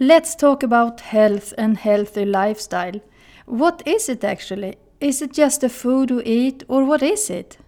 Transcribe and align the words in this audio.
Let's 0.00 0.34
talk 0.34 0.64
about 0.64 1.02
health 1.02 1.54
and 1.56 1.76
healthy 1.76 2.24
lifestyle. 2.24 3.00
What 3.46 3.80
is 3.86 4.08
it 4.08 4.24
actually? 4.24 4.74
Is 5.00 5.22
it 5.22 5.32
just 5.32 5.60
the 5.60 5.68
food 5.68 6.10
we 6.10 6.24
eat, 6.24 6.64
or 6.66 6.84
what 6.84 7.00
is 7.00 7.30
it? 7.30 7.58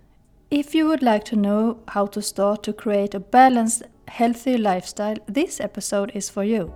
If 0.50 0.74
you 0.74 0.88
would 0.88 1.02
like 1.02 1.24
to 1.26 1.36
know 1.36 1.78
how 1.86 2.06
to 2.06 2.20
start 2.20 2.64
to 2.64 2.72
create 2.72 3.14
a 3.14 3.20
balanced, 3.20 3.84
healthy 4.08 4.58
lifestyle, 4.58 5.16
this 5.28 5.60
episode 5.60 6.10
is 6.16 6.28
for 6.28 6.42
you. 6.42 6.74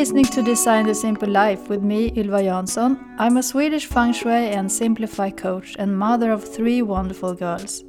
Listening 0.00 0.24
to 0.24 0.42
Design 0.42 0.86
the 0.86 0.94
Simple 0.94 1.28
Life 1.28 1.68
with 1.68 1.82
me, 1.82 2.10
Ylva 2.16 2.42
Jansson. 2.42 2.98
I'm 3.18 3.36
a 3.36 3.42
Swedish 3.42 3.84
feng 3.84 4.14
shui 4.14 4.48
and 4.48 4.72
simplify 4.72 5.28
coach 5.28 5.76
and 5.78 5.94
mother 5.94 6.32
of 6.32 6.42
three 6.42 6.80
wonderful 6.80 7.34
girls. 7.34 7.84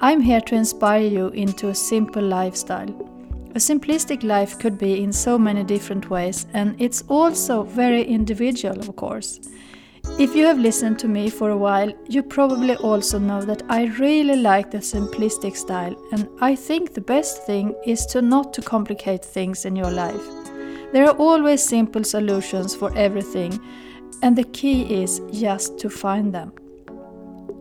I'm 0.00 0.22
here 0.22 0.40
to 0.40 0.54
inspire 0.54 1.06
you 1.06 1.28
into 1.28 1.68
a 1.68 1.74
simple 1.74 2.22
lifestyle. 2.22 2.88
A 3.54 3.58
simplistic 3.58 4.22
life 4.22 4.58
could 4.58 4.78
be 4.78 5.02
in 5.02 5.12
so 5.12 5.38
many 5.38 5.64
different 5.64 6.08
ways, 6.08 6.46
and 6.54 6.80
it's 6.80 7.04
also 7.08 7.64
very 7.64 8.02
individual, 8.02 8.80
of 8.80 8.96
course. 8.96 9.38
If 10.18 10.34
you 10.34 10.46
have 10.46 10.58
listened 10.58 10.98
to 11.00 11.08
me 11.08 11.28
for 11.28 11.50
a 11.50 11.58
while, 11.58 11.92
you 12.08 12.22
probably 12.22 12.76
also 12.76 13.18
know 13.18 13.42
that 13.42 13.64
I 13.68 13.84
really 13.98 14.36
like 14.36 14.70
the 14.70 14.78
simplistic 14.78 15.56
style, 15.56 15.94
and 16.10 16.26
I 16.40 16.56
think 16.56 16.94
the 16.94 17.02
best 17.02 17.44
thing 17.44 17.74
is 17.84 18.06
to 18.06 18.22
not 18.22 18.54
to 18.54 18.62
complicate 18.62 19.22
things 19.22 19.66
in 19.66 19.76
your 19.76 19.90
life. 19.90 20.43
There 20.94 21.08
are 21.08 21.16
always 21.16 21.60
simple 21.60 22.04
solutions 22.04 22.72
for 22.76 22.96
everything, 22.96 23.58
and 24.22 24.36
the 24.36 24.44
key 24.44 25.02
is 25.02 25.20
just 25.32 25.76
to 25.78 25.90
find 25.90 26.32
them. 26.32 26.52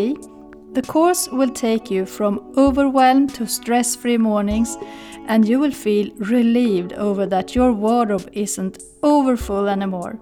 The 0.72 0.82
course 0.82 1.28
will 1.28 1.50
take 1.50 1.90
you 1.90 2.06
from 2.06 2.52
overwhelmed 2.56 3.34
to 3.34 3.46
stress 3.46 3.96
free 3.96 4.16
mornings, 4.16 4.78
and 5.26 5.46
you 5.46 5.58
will 5.58 5.72
feel 5.72 6.10
relieved 6.18 6.92
over 6.92 7.26
that 7.26 7.56
your 7.56 7.72
wardrobe 7.72 8.28
isn't 8.32 8.80
overfull 9.02 9.68
anymore. 9.68 10.20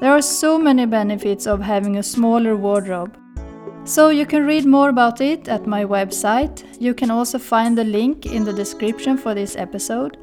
There 0.00 0.12
are 0.12 0.22
so 0.22 0.58
many 0.58 0.86
benefits 0.86 1.46
of 1.46 1.60
having 1.60 1.98
a 1.98 2.02
smaller 2.02 2.56
wardrobe. 2.56 3.18
So 3.84 4.08
you 4.08 4.24
can 4.24 4.46
read 4.46 4.64
more 4.64 4.88
about 4.88 5.20
it 5.20 5.46
at 5.46 5.66
my 5.66 5.84
website. 5.84 6.64
You 6.80 6.94
can 6.94 7.10
also 7.10 7.38
find 7.38 7.76
the 7.76 7.84
link 7.84 8.26
in 8.26 8.44
the 8.44 8.52
description 8.52 9.18
for 9.18 9.34
this 9.34 9.56
episode. 9.56 10.16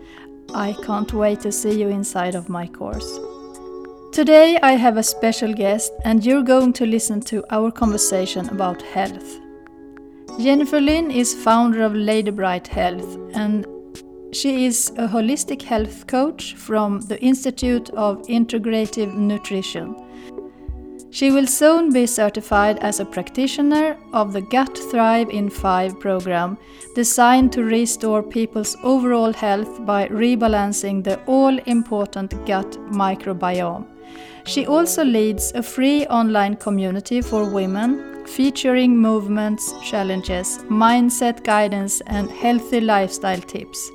I 0.53 0.75
can't 0.83 1.13
wait 1.13 1.41
to 1.41 1.51
see 1.51 1.79
you 1.79 1.89
inside 1.89 2.35
of 2.35 2.49
my 2.49 2.67
course. 2.67 3.19
Today 4.11 4.59
I 4.61 4.73
have 4.73 4.97
a 4.97 5.03
special 5.03 5.53
guest, 5.53 5.91
and 6.05 6.25
you're 6.25 6.43
going 6.43 6.73
to 6.73 6.85
listen 6.85 7.21
to 7.21 7.43
our 7.51 7.71
conversation 7.71 8.49
about 8.49 8.81
health. 8.81 9.42
Jennifer 10.39 10.81
Lynn 10.81 11.11
is 11.11 11.35
founder 11.35 11.83
of 11.83 11.93
Lady 11.93 12.31
Bright 12.31 12.67
Health, 12.67 13.17
and 13.35 13.67
she 14.31 14.65
is 14.65 14.89
a 14.97 15.07
holistic 15.07 15.61
health 15.61 16.07
coach 16.07 16.55
from 16.55 17.01
the 17.01 17.21
Institute 17.21 17.91
of 17.91 18.17
Integrative 18.23 19.13
Nutrition. 19.13 19.95
She 21.11 21.29
will 21.29 21.45
soon 21.45 21.93
be 21.93 22.07
certified 22.07 22.79
as 22.79 22.99
a 22.99 23.05
practitioner 23.05 23.95
of 24.11 24.33
the 24.33 24.41
Gut 24.41 24.75
Thrive 24.89 25.29
in 25.29 25.51
5 25.51 25.99
program, 25.99 26.57
designed 26.95 27.53
to 27.53 27.63
restore 27.63 28.23
people's 28.23 28.75
overall 28.83 29.33
health 29.33 29.85
by 29.85 30.07
rebalancing 30.07 31.03
the 31.03 31.23
all 31.25 31.59
important 31.67 32.31
gut 32.47 32.71
microbiome. 32.91 33.85
She 34.45 34.65
also 34.65 35.03
leads 35.03 35.51
a 35.53 35.61
free 35.61 36.07
online 36.07 36.55
community 36.55 37.21
for 37.21 37.47
women 37.47 38.12
featuring 38.35 38.97
movements, 38.97 39.73
challenges, 39.83 40.57
mindset 40.69 41.43
guidance, 41.43 42.01
and 42.07 42.31
healthy 42.31 42.81
lifestyle 42.81 43.39
tips, 43.39 43.91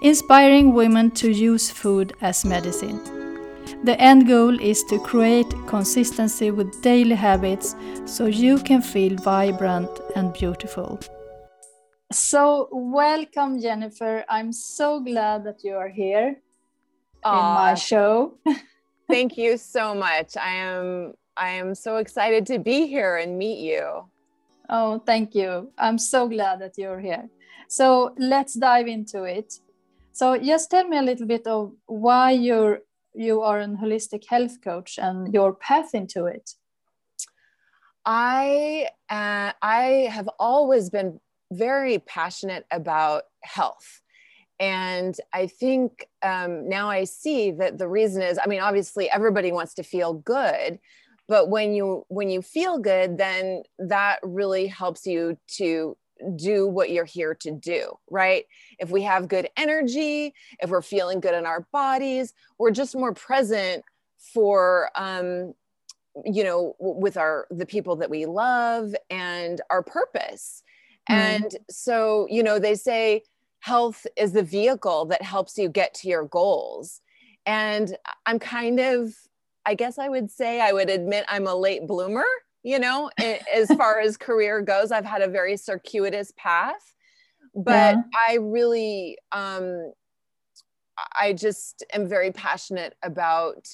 inspiring 0.00 0.72
women 0.72 1.10
to 1.10 1.30
use 1.30 1.70
food 1.70 2.14
as 2.22 2.44
medicine. 2.44 2.98
The 3.84 4.00
end 4.00 4.26
goal 4.26 4.58
is 4.60 4.82
to 4.84 4.98
create 4.98 5.52
consistency 5.66 6.50
with 6.50 6.80
daily 6.80 7.14
habits 7.14 7.76
so 8.06 8.24
you 8.24 8.58
can 8.58 8.80
feel 8.80 9.14
vibrant 9.16 9.90
and 10.14 10.32
beautiful. 10.32 10.98
So, 12.10 12.68
welcome, 12.72 13.60
Jennifer. 13.60 14.24
I'm 14.28 14.52
so 14.52 15.00
glad 15.00 15.44
that 15.44 15.62
you 15.62 15.74
are 15.74 15.88
here 15.88 16.40
Aww. 17.24 17.32
in 17.32 17.54
my 17.54 17.74
show. 17.74 18.38
Thank 19.08 19.36
you 19.36 19.58
so 19.58 19.94
much. 19.94 20.36
I 20.36 20.54
am 20.54 21.14
I 21.36 21.50
am 21.50 21.74
so 21.74 21.96
excited 21.96 22.46
to 22.46 22.58
be 22.58 22.86
here 22.86 23.16
and 23.16 23.38
meet 23.38 23.58
you. 23.58 24.08
Oh, 24.68 24.98
thank 25.06 25.34
you. 25.34 25.72
I'm 25.78 25.98
so 25.98 26.28
glad 26.28 26.60
that 26.60 26.74
you're 26.76 27.00
here. 27.00 27.28
So 27.68 28.14
let's 28.18 28.54
dive 28.54 28.86
into 28.86 29.24
it. 29.24 29.54
So 30.12 30.38
just 30.38 30.70
tell 30.70 30.88
me 30.88 30.98
a 30.98 31.02
little 31.02 31.26
bit 31.26 31.46
of 31.46 31.72
why 31.86 32.32
you're 32.32 32.80
you 33.14 33.40
are 33.40 33.58
an 33.60 33.78
holistic 33.78 34.26
health 34.28 34.60
coach 34.62 34.98
and 34.98 35.32
your 35.32 35.54
path 35.54 35.94
into 35.94 36.26
it. 36.26 36.50
I 38.04 38.88
uh, 39.10 39.52
I 39.62 40.08
have 40.10 40.28
always 40.38 40.90
been 40.90 41.20
very 41.52 41.98
passionate 41.98 42.66
about 42.70 43.24
health. 43.42 44.02
And 44.58 45.14
I 45.34 45.46
think 45.48 46.08
um, 46.22 46.68
now 46.68 46.88
I 46.88 47.04
see 47.04 47.50
that 47.52 47.76
the 47.76 47.88
reason 47.88 48.22
is, 48.22 48.38
I 48.42 48.46
mean, 48.46 48.60
obviously 48.60 49.10
everybody 49.10 49.52
wants 49.52 49.74
to 49.74 49.82
feel 49.82 50.14
good, 50.14 50.78
but 51.28 51.48
when 51.48 51.74
you 51.74 52.04
when 52.08 52.30
you 52.30 52.42
feel 52.42 52.78
good 52.78 53.18
then 53.18 53.62
that 53.78 54.18
really 54.22 54.66
helps 54.66 55.06
you 55.06 55.36
to 55.46 55.96
do 56.36 56.66
what 56.66 56.90
you're 56.90 57.04
here 57.04 57.34
to 57.34 57.50
do 57.50 57.98
right? 58.10 58.46
If 58.78 58.90
we 58.90 59.02
have 59.02 59.28
good 59.28 59.48
energy 59.56 60.34
if 60.60 60.70
we're 60.70 60.82
feeling 60.82 61.20
good 61.20 61.34
in 61.34 61.46
our 61.46 61.66
bodies 61.72 62.32
we're 62.58 62.70
just 62.70 62.96
more 62.96 63.12
present 63.14 63.84
for 64.34 64.90
um 64.96 65.54
you 66.24 66.44
know 66.44 66.74
with 66.78 67.16
our 67.16 67.46
the 67.50 67.66
people 67.66 67.96
that 67.96 68.10
we 68.10 68.26
love 68.26 68.94
and 69.10 69.60
our 69.70 69.82
purpose. 69.82 70.62
Mm. 71.10 71.14
and 71.14 71.56
so 71.70 72.26
you 72.30 72.42
know 72.42 72.58
they 72.58 72.74
say 72.74 73.22
health 73.60 74.06
is 74.16 74.32
the 74.32 74.42
vehicle 74.42 75.06
that 75.06 75.22
helps 75.22 75.58
you 75.58 75.68
get 75.68 75.94
to 75.94 76.08
your 76.08 76.24
goals. 76.24 77.00
And 77.44 77.96
i'm 78.24 78.38
kind 78.38 78.80
of 78.80 79.14
I 79.66 79.74
guess 79.74 79.98
I 79.98 80.08
would 80.08 80.30
say 80.30 80.60
I 80.60 80.72
would 80.72 80.88
admit 80.88 81.24
I'm 81.28 81.46
a 81.46 81.54
late 81.54 81.86
bloomer, 81.86 82.24
you 82.62 82.78
know, 82.78 83.10
as 83.18 83.68
far 83.76 84.00
as 84.00 84.16
career 84.16 84.62
goes. 84.62 84.92
I've 84.92 85.04
had 85.04 85.22
a 85.22 85.28
very 85.28 85.56
circuitous 85.56 86.32
path. 86.36 86.94
but 87.54 87.96
yeah. 87.96 88.02
I 88.28 88.34
really, 88.36 89.18
um, 89.32 89.92
I 91.18 91.32
just 91.32 91.84
am 91.92 92.08
very 92.08 92.30
passionate 92.30 92.94
about 93.02 93.66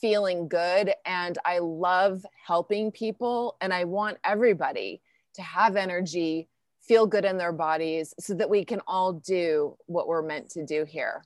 feeling 0.00 0.48
good 0.48 0.92
and 1.06 1.38
I 1.44 1.60
love 1.60 2.26
helping 2.46 2.90
people 2.90 3.56
and 3.60 3.72
I 3.72 3.84
want 3.84 4.18
everybody 4.24 5.00
to 5.34 5.42
have 5.42 5.76
energy, 5.76 6.48
feel 6.82 7.06
good 7.06 7.24
in 7.24 7.38
their 7.38 7.52
bodies 7.52 8.12
so 8.18 8.34
that 8.34 8.50
we 8.50 8.64
can 8.64 8.80
all 8.86 9.12
do 9.12 9.76
what 9.86 10.08
we're 10.08 10.22
meant 10.22 10.50
to 10.50 10.66
do 10.66 10.84
here. 10.84 11.24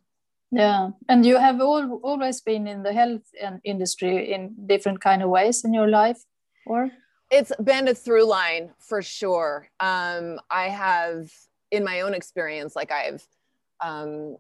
Yeah, 0.51 0.91
and 1.09 1.27
you 1.27 1.39
have 1.39 1.61
all, 1.61 2.01
always 2.03 2.41
been 2.41 2.67
in 2.67 2.83
the 2.83 2.93
health 2.93 3.23
and 3.41 3.61
industry 3.65 4.33
in 4.33 4.55
different 4.67 5.01
kind 5.01 5.23
of 5.23 5.29
ways 5.29 5.65
in 5.65 5.75
your 5.75 5.89
life, 5.89 6.23
or? 6.67 6.91
It's 7.31 7.53
been 7.63 7.89
a 7.89 7.95
through 7.95 8.25
line 8.25 8.71
for 8.79 9.03
sure. 9.03 9.69
Um, 9.81 10.39
I 10.51 10.69
have, 10.69 11.33
in 11.73 11.83
my 11.83 12.03
own 12.03 12.15
experience, 12.15 12.77
like 12.77 12.93
I've 12.93 13.27
um, 13.81 14.37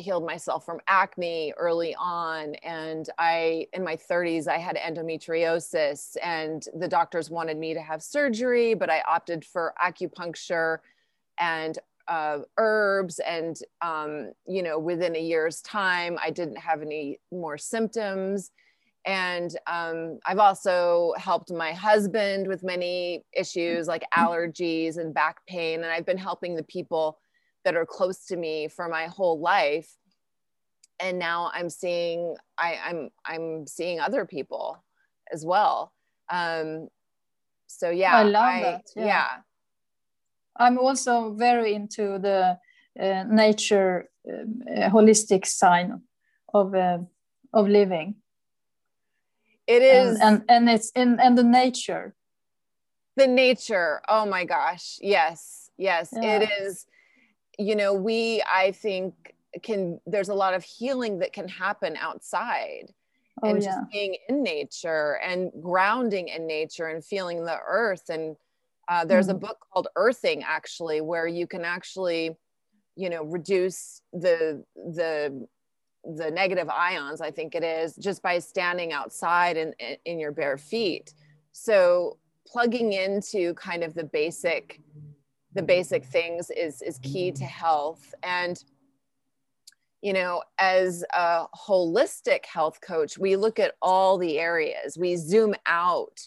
healed 0.00 0.24
myself 0.24 0.64
from 0.64 0.80
acne 0.88 1.52
early 1.56 1.94
on 1.98 2.54
and 2.56 3.10
i 3.18 3.66
in 3.72 3.84
my 3.84 3.96
30s 3.96 4.48
i 4.48 4.56
had 4.56 4.76
endometriosis 4.76 6.16
and 6.22 6.66
the 6.78 6.88
doctors 6.88 7.30
wanted 7.30 7.58
me 7.58 7.74
to 7.74 7.80
have 7.80 8.02
surgery 8.02 8.74
but 8.74 8.88
i 8.88 9.02
opted 9.06 9.44
for 9.44 9.74
acupuncture 9.82 10.78
and 11.38 11.78
uh, 12.10 12.40
herbs 12.58 13.20
and 13.20 13.56
um, 13.82 14.32
you 14.46 14.62
know 14.62 14.78
within 14.78 15.14
a 15.14 15.20
year's 15.20 15.62
time 15.62 16.18
i 16.22 16.28
didn't 16.28 16.58
have 16.58 16.82
any 16.82 17.20
more 17.30 17.56
symptoms 17.56 18.50
and 19.06 19.56
um, 19.68 20.18
i've 20.26 20.40
also 20.40 21.14
helped 21.16 21.52
my 21.52 21.72
husband 21.72 22.48
with 22.48 22.64
many 22.64 23.24
issues 23.32 23.86
like 23.86 24.04
allergies 24.14 24.98
and 24.98 25.14
back 25.14 25.38
pain 25.46 25.84
and 25.84 25.92
i've 25.92 26.04
been 26.04 26.18
helping 26.18 26.56
the 26.56 26.64
people 26.64 27.18
that 27.64 27.76
are 27.76 27.86
close 27.86 28.26
to 28.26 28.36
me 28.36 28.66
for 28.66 28.88
my 28.88 29.06
whole 29.06 29.38
life 29.38 29.96
and 30.98 31.16
now 31.16 31.50
i'm 31.54 31.70
seeing 31.70 32.34
I, 32.58 32.78
i'm 32.84 33.10
i'm 33.24 33.66
seeing 33.68 34.00
other 34.00 34.26
people 34.26 34.82
as 35.32 35.46
well 35.46 35.92
um 36.28 36.88
so 37.68 37.88
yeah 37.88 38.16
i 38.16 38.22
love 38.24 38.44
I, 38.44 38.62
that 38.62 38.82
yeah. 38.96 39.04
yeah. 39.04 39.28
I'm 40.56 40.78
also 40.78 41.32
very 41.34 41.74
into 41.74 42.18
the 42.18 42.58
uh, 43.00 43.24
nature 43.24 44.08
uh, 44.28 44.90
holistic 44.90 45.46
sign 45.46 46.02
of 46.52 46.74
uh, 46.74 46.98
of 47.52 47.68
living. 47.68 48.16
It 49.66 49.82
is 49.82 50.18
and, 50.20 50.42
and 50.48 50.66
and 50.66 50.70
it's 50.70 50.90
in 50.90 51.18
and 51.20 51.38
the 51.38 51.44
nature. 51.44 52.14
The 53.16 53.26
nature. 53.26 54.00
Oh 54.08 54.26
my 54.26 54.44
gosh. 54.44 54.98
Yes. 55.00 55.70
Yes. 55.78 56.10
Yeah. 56.12 56.40
it 56.40 56.50
is 56.60 56.86
you 57.58 57.76
know 57.76 57.92
we 57.92 58.42
i 58.46 58.70
think 58.72 59.34
can 59.62 60.00
there's 60.06 60.28
a 60.28 60.34
lot 60.34 60.54
of 60.54 60.64
healing 60.64 61.18
that 61.18 61.32
can 61.32 61.48
happen 61.48 61.96
outside 61.96 62.92
oh, 63.42 63.48
and 63.50 63.60
just 63.60 63.78
being 63.92 64.16
in 64.28 64.42
nature 64.42 65.18
and 65.22 65.50
grounding 65.60 66.28
in 66.28 66.46
nature 66.46 66.86
and 66.86 67.04
feeling 67.04 67.44
the 67.44 67.58
earth 67.68 68.08
and 68.08 68.36
uh, 68.90 69.04
there's 69.04 69.28
mm. 69.28 69.30
a 69.30 69.34
book 69.34 69.56
called 69.72 69.88
earthing 69.96 70.42
actually 70.46 71.00
where 71.00 71.26
you 71.26 71.46
can 71.46 71.64
actually 71.64 72.36
you 72.96 73.08
know 73.08 73.24
reduce 73.24 74.02
the 74.12 74.62
the 74.74 75.46
the 76.16 76.30
negative 76.30 76.68
ions 76.68 77.20
i 77.20 77.30
think 77.30 77.54
it 77.54 77.62
is 77.62 77.94
just 77.96 78.22
by 78.22 78.38
standing 78.38 78.92
outside 78.92 79.56
and 79.56 79.74
in, 79.78 79.96
in 80.04 80.18
your 80.18 80.32
bare 80.32 80.58
feet. 80.58 81.14
So 81.52 82.18
plugging 82.46 82.92
into 82.92 83.54
kind 83.54 83.84
of 83.84 83.94
the 83.94 84.04
basic 84.04 84.80
the 85.52 85.62
basic 85.62 86.04
things 86.04 86.50
is 86.50 86.80
is 86.82 86.98
key 86.98 87.32
to 87.32 87.44
health. 87.44 88.14
And 88.22 88.62
you 90.02 90.12
know 90.12 90.42
as 90.58 91.04
a 91.12 91.44
holistic 91.68 92.46
health 92.46 92.80
coach 92.80 93.18
we 93.18 93.36
look 93.36 93.58
at 93.58 93.74
all 93.82 94.18
the 94.18 94.38
areas. 94.38 94.96
We 94.98 95.16
zoom 95.16 95.54
out 95.66 96.18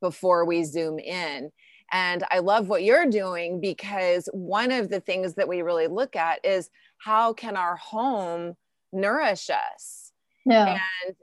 before 0.00 0.44
we 0.44 0.64
zoom 0.64 0.98
in 0.98 1.50
and 1.92 2.24
i 2.30 2.38
love 2.38 2.68
what 2.68 2.82
you're 2.82 3.06
doing 3.06 3.60
because 3.60 4.28
one 4.32 4.70
of 4.70 4.88
the 4.88 5.00
things 5.00 5.34
that 5.34 5.48
we 5.48 5.62
really 5.62 5.86
look 5.86 6.16
at 6.16 6.44
is 6.44 6.70
how 6.98 7.32
can 7.32 7.56
our 7.56 7.76
home 7.76 8.54
nourish 8.92 9.50
us? 9.50 10.12
Yeah. 10.44 10.78
And 11.06 11.16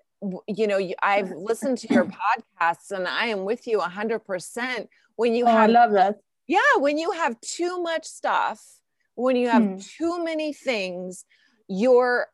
you 0.48 0.66
know 0.66 0.80
i've 1.04 1.30
listened 1.30 1.78
to 1.78 1.94
your 1.94 2.06
podcasts 2.06 2.90
and 2.90 3.08
i 3.08 3.28
am 3.28 3.46
with 3.46 3.68
you 3.68 3.78
100% 3.78 4.88
when 5.16 5.36
you 5.36 5.46
oh, 5.46 5.48
have 5.48 5.58
i 5.58 5.66
love 5.68 5.92
that. 5.92 6.16
Yeah 6.48 6.60
when 6.78 6.98
you 6.98 7.12
have 7.12 7.40
too 7.42 7.84
much 7.84 8.04
stuff 8.06 8.60
when 9.14 9.36
you 9.36 9.48
have 9.48 9.64
hmm. 9.64 9.78
too 9.78 10.24
many 10.24 10.54
things 10.54 11.24
you're 11.68 12.28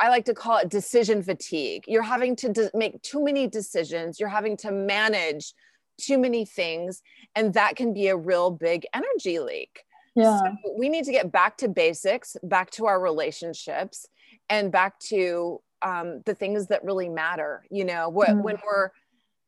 I 0.00 0.08
like 0.08 0.24
to 0.26 0.34
call 0.34 0.58
it 0.58 0.68
decision 0.68 1.20
fatigue. 1.22 1.82
You're 1.88 2.02
having 2.02 2.36
to 2.36 2.48
de- 2.48 2.70
make 2.74 3.02
too 3.02 3.24
many 3.24 3.48
decisions, 3.48 4.20
you're 4.20 4.28
having 4.28 4.56
to 4.58 4.70
manage 4.70 5.52
too 5.98 6.18
many 6.18 6.44
things, 6.44 7.02
and 7.34 7.54
that 7.54 7.76
can 7.76 7.92
be 7.92 8.08
a 8.08 8.16
real 8.16 8.50
big 8.50 8.86
energy 8.94 9.38
leak. 9.38 9.84
Yeah. 10.14 10.38
So 10.38 10.74
we 10.78 10.88
need 10.88 11.04
to 11.04 11.12
get 11.12 11.30
back 11.30 11.58
to 11.58 11.68
basics, 11.68 12.36
back 12.42 12.70
to 12.72 12.86
our 12.86 13.00
relationships, 13.00 14.06
and 14.48 14.72
back 14.72 14.98
to 15.00 15.60
um, 15.82 16.22
the 16.24 16.34
things 16.34 16.68
that 16.68 16.84
really 16.84 17.08
matter. 17.08 17.64
You 17.70 17.84
know, 17.84 18.10
mm. 18.10 18.42
when 18.42 18.58
we're 18.64 18.90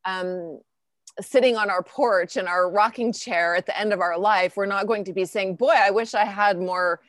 um, 0.04 0.60
sitting 1.20 1.56
on 1.56 1.70
our 1.70 1.82
porch 1.82 2.36
in 2.36 2.46
our 2.46 2.70
rocking 2.70 3.12
chair 3.12 3.54
at 3.56 3.66
the 3.66 3.78
end 3.78 3.92
of 3.92 4.00
our 4.00 4.18
life, 4.18 4.56
we're 4.56 4.66
not 4.66 4.86
going 4.86 5.04
to 5.04 5.12
be 5.12 5.24
saying, 5.24 5.56
Boy, 5.56 5.74
I 5.74 5.90
wish 5.90 6.14
I 6.14 6.24
had 6.24 6.58
more 6.58 7.00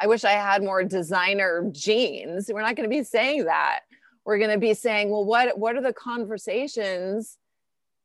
I 0.00 0.06
wish 0.06 0.24
I 0.24 0.32
had 0.32 0.62
more 0.62 0.82
designer 0.82 1.68
jeans. 1.72 2.50
We're 2.52 2.62
not 2.62 2.76
going 2.76 2.88
to 2.88 2.94
be 2.94 3.04
saying 3.04 3.44
that. 3.44 3.80
We're 4.24 4.38
going 4.38 4.50
to 4.50 4.58
be 4.58 4.74
saying, 4.74 5.10
well, 5.10 5.24
what 5.24 5.58
what 5.58 5.76
are 5.76 5.82
the 5.82 5.92
conversations 5.92 7.38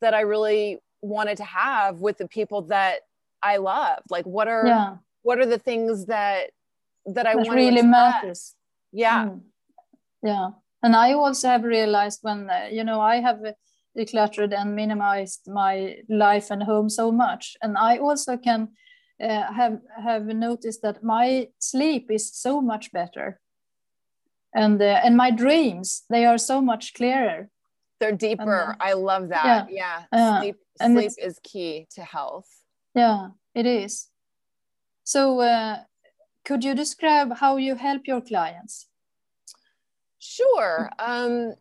that 0.01 0.13
I 0.13 0.21
really 0.21 0.79
wanted 1.01 1.37
to 1.37 1.43
have 1.43 1.99
with 1.99 2.17
the 2.17 2.27
people 2.27 2.63
that 2.63 2.99
I 3.41 3.57
love? 3.57 3.99
Like 4.09 4.25
what 4.25 4.47
are 4.47 4.65
yeah. 4.65 4.95
what 5.21 5.39
are 5.39 5.45
the 5.45 5.59
things 5.59 6.05
that 6.07 6.51
that 7.05 7.25
I 7.25 7.35
want 7.35 7.49
really 7.51 7.81
matters. 7.81 8.55
Yeah. 8.91 9.25
Mm. 9.25 9.41
Yeah. 10.23 10.49
And 10.83 10.95
I 10.95 11.13
also 11.13 11.47
have 11.47 11.63
realized 11.63 12.19
when 12.21 12.49
uh, 12.49 12.67
you 12.71 12.83
know 12.83 13.01
I 13.01 13.17
have 13.17 13.39
decluttered 13.97 14.53
and 14.53 14.75
minimized 14.75 15.47
my 15.47 15.97
life 16.07 16.51
and 16.51 16.63
home 16.63 16.89
so 16.89 17.11
much 17.11 17.57
and 17.61 17.77
I 17.77 17.97
also 17.97 18.37
can 18.37 18.69
uh, 19.19 19.51
have 19.51 19.79
have 20.03 20.25
noticed 20.27 20.83
that 20.83 21.03
my 21.03 21.47
sleep 21.57 22.11
is 22.11 22.31
so 22.31 22.61
much 22.61 22.91
better 22.91 23.39
and 24.53 24.79
uh, 24.79 25.01
and 25.03 25.17
my 25.17 25.31
dreams 25.31 26.03
they 26.11 26.25
are 26.25 26.37
so 26.37 26.61
much 26.61 26.93
clearer 26.93 27.49
they're 27.99 28.11
deeper. 28.11 28.75
I 28.79 28.93
love 28.93 29.29
that. 29.29 29.67
Yeah, 29.71 30.03
yeah. 30.11 30.39
sleep 30.39 30.55
sleep 30.81 31.11
is 31.21 31.39
key 31.43 31.87
to 31.95 32.03
health. 32.03 32.49
Yeah 32.93 33.29
it 33.57 33.65
is. 33.65 34.09
So 35.03 35.39
uh, 35.39 35.79
could 36.45 36.63
you 36.63 36.75
describe 36.75 37.35
how 37.35 37.57
you 37.57 37.73
help 37.75 38.03
your 38.05 38.21
clients? 38.21 38.87
Sure. 40.19 40.91
Um, 40.99 41.55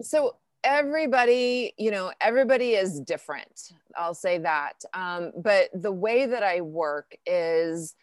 so 0.00 0.36
everybody 0.64 1.74
you 1.78 1.90
know 1.90 2.10
everybody 2.20 2.72
is 2.72 3.00
different. 3.00 3.72
I'll 3.96 4.14
say 4.14 4.38
that. 4.38 4.82
Um, 4.94 5.32
but 5.36 5.68
the 5.74 5.92
way 5.92 6.26
that 6.26 6.42
i 6.42 6.60
work 6.60 7.14
is 7.26 7.94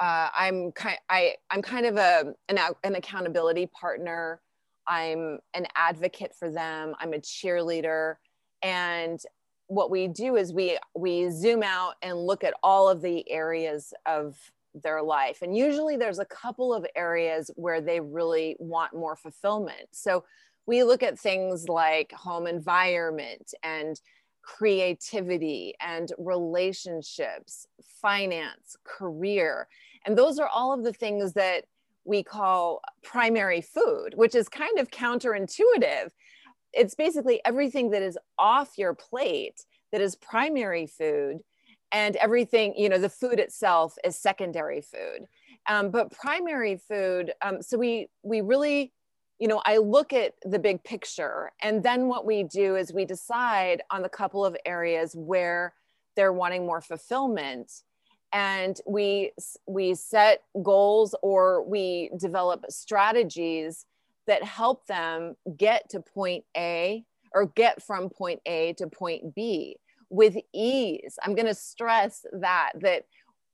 uh, 0.00 0.28
i'm 0.34 0.72
kind 0.72 0.98
I, 1.08 1.34
i'm 1.50 1.62
kind 1.62 1.86
of 1.86 1.96
a 1.96 2.34
an, 2.48 2.58
an 2.84 2.94
accountability 2.94 3.66
partner 3.66 4.40
i'm 4.88 5.38
an 5.54 5.66
advocate 5.74 6.34
for 6.34 6.50
them. 6.50 6.94
I'm 7.00 7.12
a 7.12 7.18
cheerleader. 7.18 8.16
And 8.62 9.20
what 9.68 9.90
we 9.90 10.08
do 10.08 10.36
is 10.36 10.52
we 10.52 10.78
we 10.94 11.28
zoom 11.30 11.62
out 11.62 11.94
and 12.02 12.18
look 12.18 12.44
at 12.44 12.54
all 12.62 12.88
of 12.88 13.02
the 13.02 13.28
areas 13.30 13.92
of 14.06 14.36
their 14.82 15.02
life. 15.02 15.42
And 15.42 15.56
usually 15.56 15.96
there's 15.96 16.18
a 16.18 16.24
couple 16.24 16.72
of 16.74 16.86
areas 16.94 17.50
where 17.56 17.80
they 17.80 18.00
really 18.00 18.56
want 18.58 18.94
more 18.94 19.16
fulfillment. 19.16 19.88
So 19.92 20.24
we 20.66 20.82
look 20.82 21.02
at 21.02 21.18
things 21.18 21.68
like 21.68 22.12
home 22.12 22.46
environment 22.46 23.54
and 23.62 24.00
creativity 24.42 25.74
and 25.80 26.12
relationships, 26.18 27.66
finance, 28.00 28.76
career. 28.84 29.66
And 30.04 30.16
those 30.16 30.38
are 30.38 30.48
all 30.48 30.72
of 30.72 30.84
the 30.84 30.92
things 30.92 31.32
that 31.32 31.64
we 32.06 32.22
call 32.22 32.80
primary 33.02 33.60
food, 33.60 34.14
which 34.14 34.34
is 34.34 34.48
kind 34.48 34.78
of 34.78 34.90
counterintuitive. 34.90 36.10
It's 36.72 36.94
basically 36.94 37.40
everything 37.44 37.90
that 37.90 38.02
is 38.02 38.18
off 38.38 38.78
your 38.78 38.94
plate 38.94 39.64
that 39.92 40.00
is 40.00 40.14
primary 40.16 40.86
food, 40.86 41.38
and 41.92 42.16
everything, 42.16 42.74
you 42.76 42.88
know, 42.88 42.98
the 42.98 43.08
food 43.08 43.38
itself 43.38 43.96
is 44.04 44.16
secondary 44.16 44.80
food. 44.80 45.26
Um, 45.68 45.90
but 45.90 46.10
primary 46.10 46.76
food, 46.76 47.32
um, 47.42 47.62
so 47.62 47.78
we 47.78 48.08
we 48.22 48.40
really 48.40 48.92
you 49.38 49.48
know, 49.48 49.60
I 49.66 49.76
look 49.76 50.12
at 50.12 50.34
the 50.44 50.58
big 50.58 50.82
picture. 50.82 51.52
And 51.60 51.82
then 51.82 52.08
what 52.08 52.24
we 52.24 52.42
do 52.42 52.76
is 52.76 52.92
we 52.92 53.04
decide 53.04 53.82
on 53.90 54.02
the 54.02 54.08
couple 54.08 54.44
of 54.44 54.56
areas 54.64 55.14
where 55.14 55.74
they're 56.14 56.32
wanting 56.32 56.64
more 56.64 56.80
fulfillment. 56.80 57.70
And 58.32 58.78
we 58.86 59.32
we 59.66 59.94
set 59.94 60.42
goals 60.62 61.14
or 61.22 61.62
we 61.64 62.10
develop 62.18 62.64
strategies 62.68 63.86
that 64.26 64.42
help 64.42 64.86
them 64.86 65.36
get 65.56 65.88
to 65.90 66.00
point 66.00 66.44
A 66.56 67.04
or 67.32 67.46
get 67.46 67.82
from 67.82 68.10
point 68.10 68.40
A 68.46 68.72
to 68.74 68.88
point 68.88 69.34
B 69.34 69.76
with 70.10 70.36
ease. 70.52 71.18
I'm 71.22 71.34
going 71.34 71.46
to 71.46 71.54
stress 71.54 72.24
that 72.32 72.72
that 72.80 73.04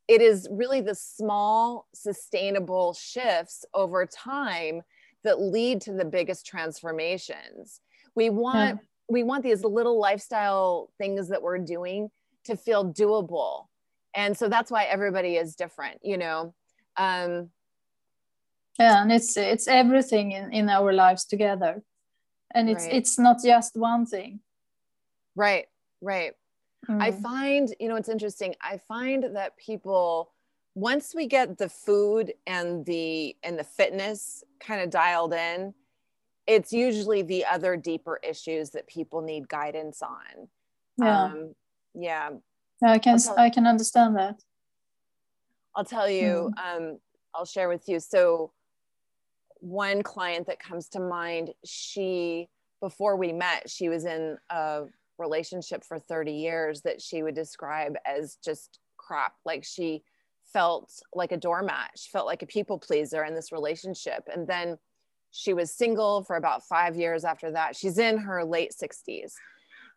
it 0.09 0.21
is 0.21 0.49
really 0.51 0.81
the 0.81 0.95
small 0.95 1.87
sustainable 1.95 2.95
shifts 2.95 3.65
over 3.73 4.05
time 4.07 4.83
that 5.25 5.41
lead 5.41 5.81
to 5.83 5.93
the 5.93 6.05
biggest 6.05 6.47
transformations. 6.47 7.81
We 8.15 8.31
want 8.31 8.81
yeah. 8.81 8.87
we 9.09 9.23
want 9.23 9.43
these 9.43 9.65
little 9.65 9.99
lifestyle 9.99 10.91
things 10.99 11.29
that 11.29 11.43
we're 11.43 11.59
doing 11.59 12.11
to 12.45 12.57
feel 12.57 12.93
doable. 12.93 13.67
And 14.15 14.37
so 14.37 14.49
that's 14.49 14.71
why 14.71 14.85
everybody 14.85 15.37
is 15.37 15.57
different, 15.57 16.01
you 16.03 16.19
know. 16.19 16.55
Um 16.97 17.51
yeah, 18.79 19.03
and 19.03 19.13
it's 19.13 19.37
it's 19.37 19.69
everything 19.69 20.33
in, 20.33 20.53
in 20.53 20.69
our 20.69 20.93
lives 20.93 21.25
together. 21.25 21.83
And 22.55 22.69
it's 22.69 22.85
right. 22.85 22.95
it's 22.95 23.19
not 23.19 23.39
just 23.45 23.77
one 23.77 24.07
thing. 24.07 24.41
Right, 25.35 25.67
right. 26.01 26.33
Mm. 26.89 27.01
I 27.01 27.13
find, 27.13 27.75
you 27.79 27.89
know, 27.89 27.97
it's 27.97 28.09
interesting. 28.09 28.55
I 28.61 28.79
find 28.89 29.37
that 29.37 29.57
people 29.57 30.33
once 30.75 31.15
we 31.15 31.27
get 31.27 31.59
the 31.59 31.69
food 31.69 32.33
and 32.47 32.85
the 32.87 33.37
and 33.43 33.59
the 33.59 33.65
fitness 33.65 34.43
kind 34.61 34.81
of 34.81 34.91
dialed 34.91 35.35
in, 35.35 35.75
it's 36.47 36.73
usually 36.73 37.23
the 37.23 37.45
other 37.45 37.77
deeper 37.77 38.19
issues 38.23 38.71
that 38.71 38.87
people 38.87 39.21
need 39.21 39.49
guidance 39.49 40.03
on. 40.03 40.49
Yeah. 40.99 41.25
Um, 41.25 41.55
yeah. 41.95 42.31
I 42.89 42.99
can 42.99 43.19
tell, 43.19 43.39
I 43.39 43.51
can 43.51 43.67
understand 43.67 44.17
that. 44.17 44.43
I'll 45.75 45.85
tell 45.85 46.09
you, 46.09 46.53
mm. 46.59 46.77
um, 46.77 46.99
I'll 47.35 47.45
share 47.45 47.69
with 47.69 47.89
you. 47.89 48.01
So 48.01 48.53
one 49.61 50.03
client 50.03 50.47
that 50.49 50.59
comes 50.59 50.89
to 50.91 51.01
mind, 51.01 51.51
she 51.65 52.49
before 52.81 53.17
we 53.17 53.33
met, 53.33 53.71
she 53.71 53.89
was 53.89 54.05
in 54.05 54.37
a 54.51 54.83
relationship 55.19 55.85
for 55.85 55.99
30 55.99 56.33
years 56.33 56.83
that 56.83 57.01
she 57.01 57.23
would 57.23 57.35
describe 57.35 57.95
as 58.05 58.37
just 58.45 58.81
crap. 58.97 59.35
Like 59.45 59.65
she 59.65 60.03
felt 60.53 60.93
like 61.15 61.33
a 61.33 61.37
doormat. 61.37 61.91
She 61.97 62.11
felt 62.11 62.27
like 62.27 62.43
a 62.43 62.47
people 62.47 62.79
pleaser 62.79 63.25
in 63.25 63.35
this 63.35 63.53
relationship. 63.53 64.29
And 64.33 64.47
then 64.47 64.79
she 65.31 65.55
was 65.55 65.73
single 65.73 66.25
for 66.25 66.37
about 66.37 66.67
five 66.67 66.97
years 66.97 67.25
after 67.25 67.53
that. 67.53 67.77
She's 67.77 67.99
in 67.99 68.19
her 68.19 68.45
late 68.45 68.73
60s. 68.73 69.33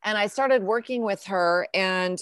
And 0.04 0.18
I 0.18 0.28
started 0.28 0.64
working 0.64 1.04
with 1.04 1.26
her. 1.26 1.68
And 1.74 2.22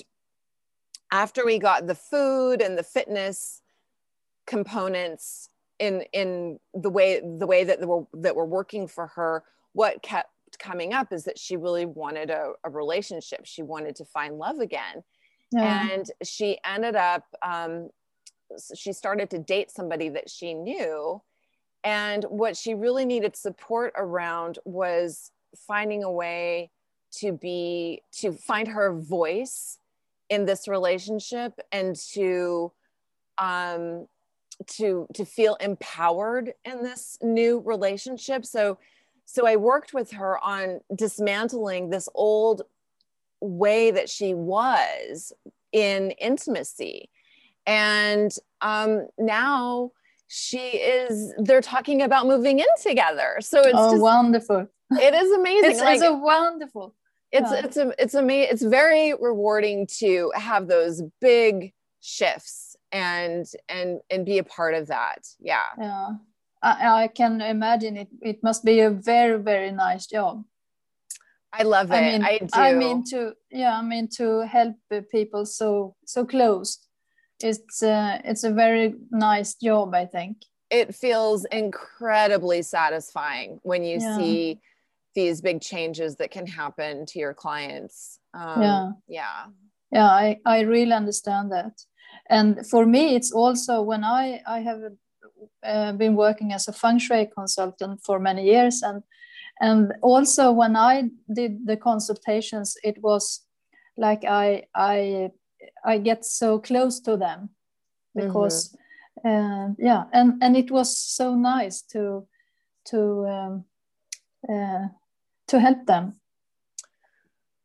after 1.14 1.46
we 1.46 1.60
got 1.60 1.88
the 1.88 1.96
food 1.96 2.62
and 2.62 2.78
the 2.78 2.84
fitness 2.84 3.62
components 4.46 5.48
in 5.80 6.04
in 6.12 6.60
the 6.74 6.90
way 6.90 7.22
the 7.22 7.48
way 7.48 7.64
that 7.64 7.80
we're 7.88 8.04
that 8.14 8.36
were 8.36 8.46
working 8.46 8.88
for 8.88 9.08
her, 9.08 9.44
what 9.72 10.02
kept 10.02 10.30
coming 10.60 10.94
up 10.94 11.14
is 11.14 11.24
that 11.24 11.40
she 11.40 11.56
really 11.56 11.86
wanted 11.86 12.30
a, 12.30 12.54
a 12.64 12.70
relationship. 12.70 13.46
She 13.46 13.62
wanted 13.62 13.96
to 13.98 14.06
find 14.06 14.38
love 14.38 14.60
again. 14.60 15.04
Yeah. 15.52 15.88
And 15.92 16.06
she 16.24 16.58
ended 16.66 16.96
up, 16.96 17.26
um, 17.42 17.90
she 18.76 18.92
started 18.92 19.30
to 19.32 19.40
date 19.40 19.72
somebody 19.72 20.10
that 20.10 20.30
she 20.30 20.54
knew. 20.54 21.22
And 21.84 22.24
what 22.26 22.56
she 22.58 22.74
really 22.74 23.06
needed 23.06 23.36
support 23.36 23.94
around 23.96 24.58
was 24.66 25.32
finding 25.56 26.04
a 26.04 26.12
way 26.12 26.72
to 27.20 27.32
be, 27.34 28.02
to 28.14 28.32
find 28.32 28.68
her 28.68 28.94
voice 28.94 29.78
in 30.30 30.46
this 30.46 30.68
relationship 30.68 31.60
and 31.72 31.96
to, 32.14 32.72
um, 33.38 34.08
to 34.68 35.08
to 35.16 35.26
feel 35.26 35.56
empowered 35.56 36.54
in 36.64 36.84
this 36.84 37.18
new 37.24 37.60
relationship 37.66 38.46
so 38.46 38.78
so 39.26 39.48
I 39.48 39.56
worked 39.56 39.94
with 39.94 40.12
her 40.12 40.38
on 40.44 40.82
dismantling 40.94 41.90
this 41.90 42.10
old 42.14 42.64
way 43.40 43.92
that 43.92 44.10
she 44.10 44.34
was 44.34 45.34
in 45.72 46.12
intimacy. 46.12 47.10
And 47.66 48.34
um, 48.62 49.08
now 49.18 49.92
she 50.28 50.60
is, 50.60 51.34
they're 51.38 51.62
talking 51.62 52.02
about 52.02 52.28
moving 52.28 52.60
in 52.60 52.66
together. 52.82 53.38
So 53.40 53.62
it's 53.62 53.72
oh, 53.74 53.92
just, 53.92 54.02
wonderful. 54.02 54.68
It 54.92 55.14
is 55.14 55.32
amazing. 55.40 55.72
it's, 55.72 55.80
like, 55.80 55.96
it's 55.96 56.06
a 56.06 56.14
wonderful. 56.14 56.94
It's, 57.38 57.52
yeah. 57.52 57.62
it's, 57.66 57.78
a, 57.78 57.94
it's 58.04 58.14
amazing. 58.14 58.50
It's 58.54 58.62
very 58.82 59.14
rewarding 59.20 59.88
to 60.00 60.32
have 60.36 60.68
those 60.68 61.02
big 61.20 61.74
shifts 62.00 62.78
and, 62.92 63.46
and, 63.68 64.00
and 64.12 64.26
be 64.26 64.38
a 64.38 64.44
part 64.44 64.74
of 64.76 64.88
that. 64.88 65.22
Yeah. 65.40 65.70
Yeah. 65.78 66.10
I, 66.64 67.04
I 67.04 67.08
can 67.10 67.42
imagine 67.42 67.98
it. 67.98 68.08
It 68.22 68.42
must 68.42 68.64
be 68.64 68.80
a 68.80 68.90
very 68.90 69.38
very 69.38 69.72
nice 69.72 70.08
job. 70.08 70.44
I 71.52 71.64
love 71.64 71.92
it. 71.92 71.96
I 71.96 72.02
mean, 72.02 72.24
I 72.24 72.38
do. 72.40 72.48
I 72.54 72.74
mean 72.74 73.04
to 73.12 73.34
yeah. 73.52 73.78
I 73.78 73.82
mean 73.84 74.08
to 74.18 74.48
help 74.48 74.76
people 75.12 75.46
so 75.46 75.96
so 76.06 76.26
close. 76.26 76.80
It's 77.42 77.84
uh, 77.84 78.20
it's 78.24 78.44
a 78.44 78.52
very 78.52 78.96
nice 79.12 79.56
job. 79.56 79.94
I 79.94 80.06
think 80.06 80.38
it 80.72 80.96
feels 80.96 81.46
incredibly 81.46 82.62
satisfying 82.62 83.60
when 83.64 83.84
you 83.84 84.00
yeah. 84.00 84.18
see 84.18 84.60
these 85.16 85.42
big 85.42 85.62
changes 85.62 86.16
that 86.18 86.32
can 86.32 86.48
happen 86.48 87.06
to 87.06 87.20
your 87.20 87.34
clients. 87.34 88.20
Um, 88.34 88.62
yeah. 88.62 88.92
Yeah. 89.08 89.46
Yeah. 89.92 90.08
I 90.08 90.40
I 90.46 90.62
really 90.62 90.94
understand 90.94 91.52
that. 91.52 91.82
And 92.30 92.66
for 92.68 92.86
me, 92.86 93.16
it's 93.16 93.32
also 93.32 93.82
when 93.82 94.04
I 94.04 94.42
I 94.48 94.60
have 94.62 94.82
uh, 95.64 95.92
been 95.94 96.16
working 96.16 96.54
as 96.54 96.68
a 96.68 96.74
feng 96.74 97.00
shui 97.00 97.26
consultant 97.26 98.02
for 98.04 98.20
many 98.20 98.44
years 98.44 98.82
and 98.82 99.04
and 99.62 99.94
also 100.02 100.52
when 100.52 100.76
i 100.76 101.10
did 101.34 101.66
the 101.66 101.78
consultations 101.78 102.76
it 102.84 102.98
was 103.02 103.46
like 103.98 104.24
i 104.26 104.64
i 104.76 105.30
i 105.86 105.98
get 105.98 106.26
so 106.26 106.60
close 106.60 107.00
to 107.00 107.18
them 107.18 107.50
because 108.16 108.76
mm-hmm. 109.26 109.70
uh, 109.70 109.74
yeah 109.78 110.04
and 110.12 110.42
and 110.42 110.58
it 110.58 110.72
was 110.72 110.98
so 110.98 111.36
nice 111.36 111.82
to 111.82 112.28
to 112.86 113.26
um, 113.28 113.66
uh, 114.50 114.88
to 115.54 115.60
help 115.60 115.86
them? 115.86 116.14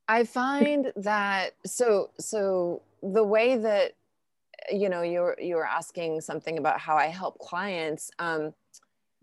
I 0.09 0.25
find 0.25 0.93
that 0.97 1.55
so 1.67 2.11
so 2.19 2.83
the 3.03 3.25
way 3.25 3.57
that 3.57 3.93
you 4.71 4.89
know 4.89 5.03
you're 5.03 5.37
you're 5.39 5.67
asking 5.67 6.21
something 6.21 6.59
about 6.59 6.81
how 6.81 6.97
i 6.97 7.07
help 7.07 7.39
clients 7.39 8.11
um 8.19 8.53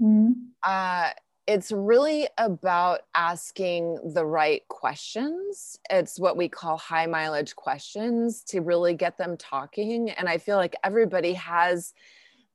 mm-hmm. 0.02 0.32
uh 0.64 1.10
it's 1.48 1.72
really 1.72 2.28
about 2.40 3.02
asking 3.14 4.00
the 4.16 4.26
right 4.26 4.68
questions. 4.68 5.78
It's 5.92 6.20
what 6.20 6.38
we 6.38 6.50
call 6.50 6.76
high 6.76 7.06
mileage 7.06 7.56
questions 7.56 8.42
to 8.46 8.62
really 8.62 8.96
get 8.96 9.20
them 9.20 9.38
talking 9.38 10.10
and 10.10 10.28
i 10.28 10.38
feel 10.38 10.58
like 10.58 10.76
everybody 10.84 11.34
has 11.34 11.94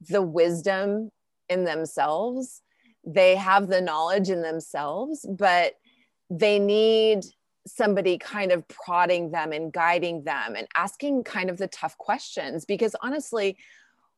the 0.09 0.23
wisdom 0.23 1.11
in 1.49 1.65
themselves. 1.65 2.63
They 3.05 3.37
have 3.37 3.69
the 3.69 3.81
knowledge 3.81 4.29
in 4.29 4.43
themselves 4.43 5.25
but 5.29 5.77
they 6.31 6.59
need 6.59 7.25
somebody 7.67 8.17
kind 8.17 8.53
of 8.53 8.67
prodding 8.69 9.31
them 9.33 9.53
and 9.53 9.73
guiding 9.73 10.25
them 10.25 10.55
and 10.57 10.67
asking 10.77 11.25
kind 11.25 11.51
of 11.51 11.59
the 11.59 11.67
tough 11.69 11.99
questions 11.99 12.65
because 12.65 12.97
honestly 13.03 13.57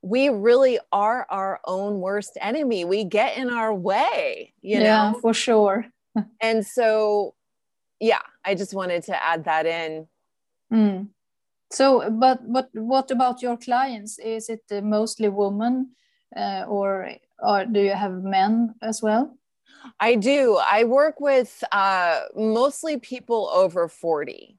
we 0.01 0.29
really 0.29 0.79
are 0.91 1.25
our 1.29 1.61
own 1.65 2.01
worst 2.01 2.37
enemy. 2.41 2.83
We 2.83 3.05
get 3.05 3.37
in 3.37 3.49
our 3.49 3.73
way 3.73 4.53
you 4.61 4.79
know. 4.79 4.85
yeah, 4.85 5.11
know? 5.11 5.19
for 5.19 5.33
sure. 5.33 5.85
And 6.41 6.65
so 6.65 7.33
yeah 7.99 8.21
i 8.45 8.53
just 8.53 8.73
wanted 8.73 9.03
to 9.03 9.23
add 9.23 9.45
that 9.45 9.65
in. 9.65 10.07
Mm. 10.71 11.07
so 11.71 12.09
but 12.09 12.39
but 12.51 12.69
what 12.73 13.11
about 13.11 13.41
your 13.41 13.57
clients? 13.57 14.19
Is 14.19 14.49
it 14.49 14.61
mostly 14.83 15.29
women 15.29 15.91
uh, 16.35 16.65
or 16.67 17.11
or 17.39 17.65
do 17.65 17.79
you 17.81 17.91
have 17.93 18.23
men 18.23 18.75
as 18.81 19.01
well 19.01 19.37
I 19.99 20.15
do. 20.15 20.57
I 20.57 20.83
work 20.83 21.19
with 21.19 21.63
uh, 21.71 22.21
mostly 22.35 22.97
people 22.97 23.49
over 23.53 23.87
40. 23.87 24.57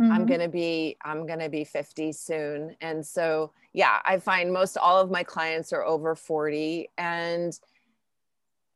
Mm-hmm. 0.00 0.12
I'm 0.12 0.26
gonna 0.26 0.48
be 0.48 0.96
I'm 1.04 1.24
gonna 1.24 1.48
be 1.48 1.64
50 1.64 2.12
soon, 2.12 2.76
and 2.80 3.06
so 3.06 3.52
yeah, 3.72 4.00
I 4.04 4.18
find 4.18 4.52
most 4.52 4.76
all 4.76 5.00
of 5.00 5.10
my 5.10 5.22
clients 5.22 5.72
are 5.72 5.84
over 5.84 6.16
40, 6.16 6.88
and 6.98 7.56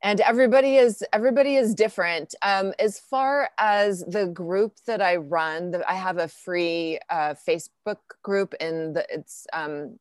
and 0.00 0.20
everybody 0.20 0.76
is 0.76 1.02
everybody 1.12 1.56
is 1.56 1.74
different. 1.74 2.36
Um, 2.42 2.72
as 2.78 3.00
far 3.00 3.50
as 3.58 4.04
the 4.06 4.26
group 4.26 4.76
that 4.86 5.02
I 5.02 5.16
run, 5.16 5.72
the, 5.72 5.90
I 5.90 5.94
have 5.94 6.18
a 6.18 6.28
free 6.28 7.00
uh, 7.10 7.34
Facebook 7.34 7.98
group, 8.22 8.54
and 8.60 8.94
the, 8.94 9.04
it's 9.12 9.44
um, 9.52 9.98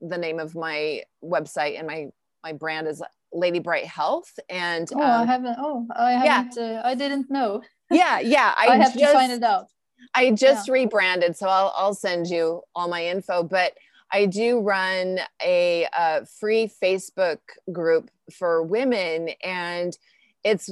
the 0.00 0.18
name 0.18 0.38
of 0.38 0.54
my 0.54 1.02
website 1.22 1.78
and 1.78 1.86
my 1.86 2.10
my 2.44 2.52
brand 2.52 2.86
is 2.86 3.02
Lady 3.32 3.58
Bright 3.58 3.86
Health. 3.86 4.38
And 4.48 4.88
oh, 4.94 5.00
um, 5.00 5.22
I 5.22 5.24
haven't. 5.24 5.56
Oh, 5.58 5.86
I 5.94 6.12
haven't. 6.12 6.56
Yeah. 6.56 6.80
Uh, 6.80 6.88
I 6.88 6.94
didn't 6.94 7.30
know. 7.30 7.62
Yeah, 7.90 8.20
yeah. 8.20 8.54
I, 8.58 8.68
I 8.68 8.76
have 8.76 8.94
just, 8.94 8.98
to 8.98 9.12
find 9.12 9.32
it 9.32 9.42
out. 9.42 9.66
I 10.14 10.30
just 10.32 10.68
yeah. 10.68 10.74
rebranded, 10.74 11.36
so 11.36 11.48
I'll 11.48 11.72
I'll 11.76 11.94
send 11.94 12.28
you 12.28 12.62
all 12.74 12.88
my 12.88 13.06
info. 13.06 13.42
But 13.42 13.74
I 14.12 14.26
do 14.26 14.60
run 14.60 15.20
a, 15.42 15.86
a 15.96 16.26
free 16.26 16.70
Facebook 16.82 17.38
group 17.72 18.10
for 18.32 18.62
women, 18.62 19.30
and 19.42 19.96
it's 20.42 20.70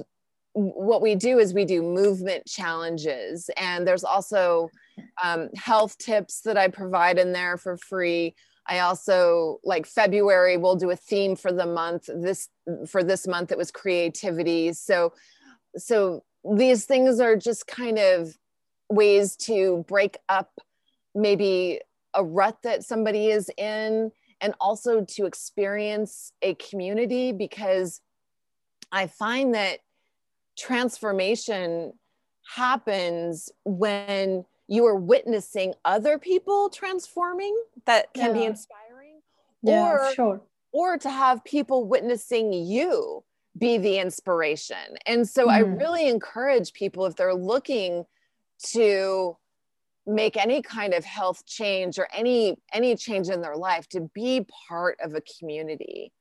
what 0.55 1.03
we 1.03 1.15
do 1.15 1.39
is 1.39 1.55
we 1.55 1.65
do 1.65 1.83
movement 1.83 2.47
challenges, 2.47 3.49
and 3.57 3.87
there's 3.87 4.05
also 4.05 4.71
um, 5.23 5.51
health 5.55 5.99
tips 5.99 6.41
that 6.43 6.57
I 6.57 6.69
provide 6.69 7.19
in 7.19 7.33
there 7.33 7.57
for 7.57 7.77
free. 7.77 8.35
I 8.69 8.81
also 8.81 9.61
like 9.65 9.87
February 9.87 10.57
we'll 10.57 10.77
do 10.77 10.91
a 10.91 10.97
theme 10.97 11.37
for 11.37 11.53
the 11.53 11.67
month. 11.67 12.09
This 12.15 12.49
for 12.87 13.03
this 13.03 13.27
month 13.27 13.51
it 13.51 13.59
was 13.59 13.71
creativity. 13.71 14.73
So 14.73 15.13
so 15.77 16.25
these 16.45 16.85
things 16.85 17.21
are 17.21 17.37
just 17.37 17.67
kind 17.67 17.99
of 17.99 18.37
ways 18.91 19.37
to 19.37 19.85
break 19.89 20.19
up 20.29 20.61
maybe 21.15 21.81
a 22.15 22.25
rut 22.25 22.59
that 22.63 22.85
somebody 22.85 23.29
is 23.29 23.51
in 23.57 24.13
and 24.41 24.55
also 24.61 25.05
to 25.05 25.27
experience 25.27 26.33
a 26.43 26.55
community 26.55 27.33
because 27.33 28.01
I 28.93 29.07
find 29.07 29.55
that 29.55 29.81
transformation 30.57 31.93
happens 32.55 33.51
when 33.65 34.45
you 34.69 34.85
are 34.85 34.95
witnessing 34.95 35.75
other 35.85 36.19
people 36.19 36.69
transforming 36.69 37.59
that 37.87 38.13
can 38.13 38.35
yeah. 38.35 38.41
be 38.41 38.45
inspiring 38.45 39.21
yeah, 39.63 39.83
or 39.83 40.13
sure. 40.15 40.43
or 40.73 40.99
to 40.99 41.11
have 41.11 41.43
people 41.45 41.89
witnessing 41.89 42.53
you 42.53 43.25
be 43.59 43.79
the 43.79 43.99
inspiration 43.99 44.97
and 45.07 45.29
so 45.29 45.47
mm. 45.47 45.51
i 45.51 45.59
really 45.59 46.09
encourage 46.09 46.73
people 46.73 47.07
if 47.07 47.17
they're 47.17 47.35
looking 47.35 48.05
to 48.63 49.37
make 50.07 50.37
any 50.37 50.63
kind 50.63 50.95
of 50.95 51.05
health 51.05 51.45
change 51.45 51.99
or 51.99 52.07
any 52.15 52.57
any 52.73 52.95
change 52.95 53.29
in 53.29 53.41
their 53.41 53.57
life 53.57 53.89
to 53.89 54.09
be 54.15 54.47
part 54.69 54.99
of 55.03 55.15
a 55.15 55.23
community 55.39 56.13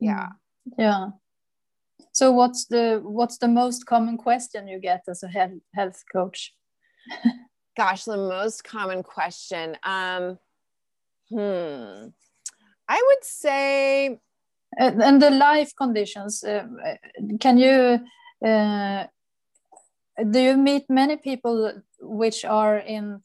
yeah 0.00 0.26
mm. 0.68 0.72
yeah 0.78 1.08
so 2.12 2.32
what's 2.32 2.64
the 2.66 3.00
what's 3.04 3.38
the 3.38 3.48
most 3.48 3.86
common 3.86 4.16
question 4.16 4.66
you 4.66 4.78
get 4.78 5.02
as 5.08 5.22
a 5.22 5.28
health, 5.28 5.52
health 5.74 6.02
coach 6.12 6.54
Gosh, 7.76 8.04
the 8.04 8.16
most 8.16 8.62
common 8.64 9.02
question. 9.02 9.76
Um, 9.82 10.38
hmm. 11.28 12.08
I 12.88 13.02
would 13.06 13.24
say. 13.24 14.20
And 14.76 15.22
the 15.22 15.30
life 15.30 15.72
conditions. 15.76 16.42
Uh, 16.42 16.66
can 17.40 17.58
you? 17.58 18.00
Uh, 18.44 19.06
do 20.30 20.40
you 20.40 20.56
meet 20.56 20.90
many 20.90 21.16
people 21.16 21.80
which 22.00 22.44
are 22.44 22.78
in 22.78 23.20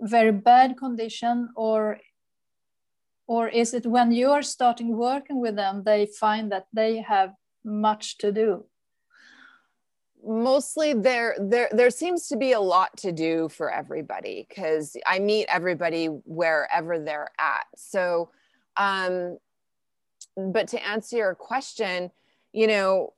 very 0.00 0.32
bad 0.32 0.76
condition, 0.76 1.48
or 1.56 2.00
or 3.26 3.48
is 3.48 3.72
it 3.72 3.86
when 3.86 4.12
you 4.12 4.30
are 4.30 4.42
starting 4.42 4.96
working 4.96 5.40
with 5.40 5.56
them 5.56 5.82
they 5.84 6.06
find 6.06 6.52
that 6.52 6.66
they 6.72 6.98
have 6.98 7.32
much 7.64 8.18
to 8.18 8.30
do? 8.30 8.66
Mostly 10.26 10.94
there 10.94 11.36
there 11.38 11.68
there 11.72 11.90
seems 11.90 12.28
to 12.28 12.36
be 12.36 12.52
a 12.52 12.60
lot 12.60 12.96
to 12.96 13.12
do 13.12 13.48
for 13.48 13.70
everybody 13.70 14.46
because 14.48 14.96
i 15.06 15.18
meet 15.18 15.46
everybody 15.48 16.06
wherever 16.06 16.98
they're 16.98 17.30
at 17.38 17.66
so 17.76 18.30
um 18.76 19.38
but 20.36 20.68
to 20.68 20.84
answer 20.86 21.16
your 21.16 21.34
question 21.34 22.10
you 22.52 22.66
know 22.66 23.12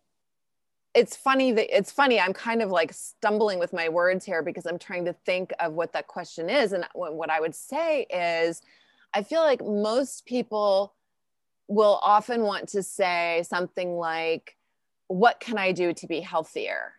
it's 0.95 1.17
funny 1.17 1.53
that 1.53 1.77
it's 1.77 1.93
funny 1.93 2.19
i'm 2.19 2.33
kind 2.33 2.63
of 2.63 2.71
like 2.71 2.93
stumbling 2.93 3.59
with 3.59 3.73
my 3.73 3.89
words 3.89 4.25
here 4.25 4.43
because 4.43 4.67
i'm 4.67 4.79
trying 4.79 5.05
to 5.05 5.13
think 5.13 5.53
of 5.61 5.75
what 5.75 5.93
that 5.93 6.07
question 6.09 6.51
is 6.51 6.73
and 6.73 6.85
what 6.95 7.31
i 7.31 7.41
would 7.41 7.55
say 7.55 8.03
is 8.11 8.63
i 9.15 9.23
feel 9.23 9.43
like 9.43 9.65
most 9.65 10.27
people 10.27 10.95
will 11.69 11.99
often 12.03 12.43
want 12.43 12.69
to 12.69 12.83
say 12.83 13.45
something 13.49 13.97
like 13.97 14.57
what 15.09 15.41
can 15.41 15.59
I 15.59 15.73
do 15.73 15.93
to 15.93 16.07
be 16.07 16.21
healthier? 16.21 16.95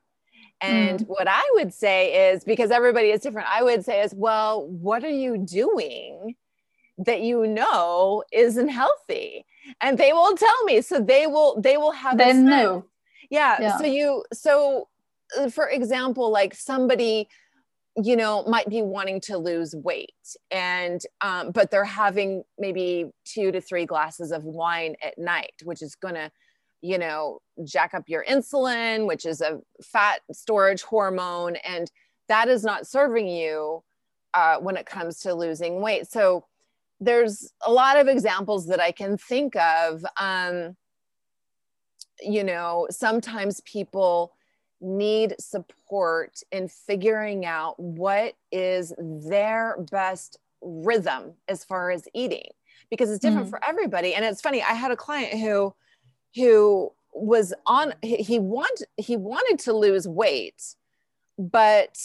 And 0.61 0.99
mm. 0.99 1.07
what 1.07 1.27
I 1.27 1.43
would 1.55 1.73
say 1.73 2.31
is 2.31 2.43
because 2.43 2.71
everybody 2.71 3.11
is 3.11 3.21
different, 3.21 3.47
I 3.49 3.63
would 3.63 3.85
say 3.85 4.01
is, 4.01 4.13
well, 4.13 4.67
what 4.67 5.03
are 5.03 5.09
you 5.09 5.37
doing 5.37 6.35
that 6.97 7.21
you 7.21 7.45
know 7.45 8.23
isn't 8.31 8.69
healthy? 8.69 9.45
And 9.81 9.97
they 9.97 10.13
will 10.13 10.35
tell 10.35 10.63
me. 10.63 10.81
So 10.81 10.99
they 10.99 11.27
will, 11.27 11.61
they 11.61 11.77
will 11.77 11.91
have, 11.91 12.17
they 12.17 12.33
know. 12.33 12.85
Yeah, 13.29 13.57
yeah. 13.61 13.77
So 13.77 13.85
you, 13.85 14.23
so 14.33 14.87
uh, 15.37 15.49
for 15.49 15.69
example, 15.69 16.31
like 16.31 16.55
somebody, 16.55 17.27
you 18.03 18.15
know, 18.15 18.43
might 18.47 18.69
be 18.69 18.81
wanting 18.81 19.21
to 19.21 19.37
lose 19.37 19.75
weight 19.75 20.11
and, 20.49 21.01
um, 21.21 21.51
but 21.51 21.69
they're 21.69 21.83
having 21.83 22.43
maybe 22.57 23.11
two 23.25 23.51
to 23.51 23.61
three 23.61 23.85
glasses 23.85 24.31
of 24.31 24.43
wine 24.43 24.95
at 25.03 25.17
night, 25.17 25.53
which 25.63 25.81
is 25.81 25.95
going 25.95 26.15
to, 26.15 26.31
you 26.81 26.97
know, 26.97 27.39
jack 27.63 27.93
up 27.93 28.03
your 28.07 28.23
insulin, 28.25 29.07
which 29.07 29.25
is 29.25 29.41
a 29.41 29.59
fat 29.83 30.21
storage 30.31 30.81
hormone, 30.81 31.55
and 31.57 31.91
that 32.27 32.47
is 32.47 32.63
not 32.63 32.87
serving 32.87 33.27
you 33.27 33.83
uh, 34.33 34.57
when 34.57 34.77
it 34.77 34.85
comes 34.85 35.19
to 35.19 35.33
losing 35.33 35.81
weight. 35.81 36.07
So 36.11 36.45
there's 36.99 37.51
a 37.65 37.71
lot 37.71 37.97
of 37.97 38.07
examples 38.07 38.67
that 38.67 38.79
I 38.79 38.91
can 38.91 39.17
think 39.17 39.55
of. 39.55 40.05
Um, 40.19 40.75
you 42.21 42.43
know, 42.43 42.87
sometimes 42.89 43.61
people 43.61 44.33
need 44.81 45.35
support 45.39 46.39
in 46.51 46.67
figuring 46.67 47.45
out 47.45 47.79
what 47.79 48.33
is 48.51 48.93
their 48.97 49.77
best 49.91 50.37
rhythm 50.61 51.33
as 51.47 51.63
far 51.63 51.91
as 51.91 52.07
eating 52.13 52.49
because 52.89 53.09
it's 53.09 53.19
different 53.19 53.47
mm. 53.47 53.49
for 53.49 53.63
everybody. 53.63 54.13
And 54.13 54.23
it's 54.23 54.41
funny, 54.41 54.61
I 54.61 54.73
had 54.73 54.91
a 54.91 54.95
client 54.95 55.39
who 55.39 55.73
who 56.35 56.91
was 57.13 57.53
on 57.65 57.93
he 58.03 58.39
want 58.39 58.83
he 58.97 59.17
wanted 59.17 59.57
to 59.57 59.73
lose 59.73 60.07
weight 60.07 60.75
but 61.37 61.97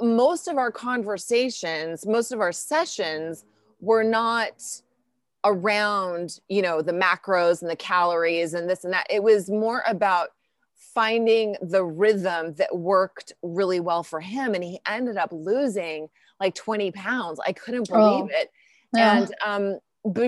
most 0.00 0.48
of 0.48 0.56
our 0.56 0.72
conversations 0.72 2.06
most 2.06 2.32
of 2.32 2.40
our 2.40 2.52
sessions 2.52 3.44
were 3.80 4.04
not 4.04 4.62
around 5.44 6.40
you 6.48 6.62
know 6.62 6.82
the 6.82 6.92
macros 6.92 7.62
and 7.62 7.70
the 7.70 7.76
calories 7.76 8.54
and 8.54 8.68
this 8.68 8.84
and 8.84 8.92
that. 8.92 9.06
It 9.10 9.22
was 9.22 9.50
more 9.50 9.82
about 9.86 10.28
finding 10.94 11.56
the 11.62 11.84
rhythm 11.84 12.54
that 12.54 12.76
worked 12.76 13.32
really 13.42 13.80
well 13.80 14.02
for 14.02 14.20
him. 14.20 14.54
And 14.54 14.62
he 14.62 14.78
ended 14.86 15.16
up 15.16 15.30
losing 15.32 16.08
like 16.38 16.54
20 16.54 16.92
pounds. 16.92 17.40
I 17.46 17.52
couldn't 17.52 17.88
believe 17.88 18.24
oh, 18.24 18.28
it. 18.30 18.50
Yeah. 18.94 19.18
and 19.18 19.34
um 19.44 19.78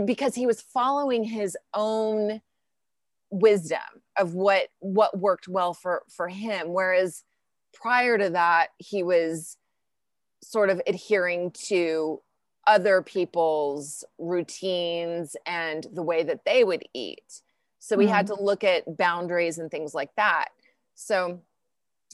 because 0.04 0.34
he 0.34 0.46
was 0.46 0.60
following 0.60 1.24
his 1.24 1.56
own 1.74 2.40
wisdom 3.34 3.80
of 4.16 4.34
what 4.34 4.68
what 4.80 5.18
worked 5.18 5.48
well 5.48 5.74
for 5.74 6.02
for 6.08 6.28
him. 6.28 6.68
Whereas 6.68 7.24
prior 7.72 8.16
to 8.16 8.30
that 8.30 8.68
he 8.78 9.02
was 9.02 9.56
sort 10.42 10.70
of 10.70 10.80
adhering 10.86 11.50
to 11.50 12.20
other 12.66 13.02
people's 13.02 14.04
routines 14.18 15.36
and 15.46 15.86
the 15.92 16.02
way 16.02 16.22
that 16.22 16.44
they 16.46 16.64
would 16.64 16.84
eat. 16.94 17.42
So 17.80 17.96
we 17.96 18.06
mm. 18.06 18.10
had 18.10 18.28
to 18.28 18.40
look 18.40 18.64
at 18.64 18.96
boundaries 18.96 19.58
and 19.58 19.70
things 19.70 19.94
like 19.94 20.14
that. 20.16 20.48
So 20.94 21.40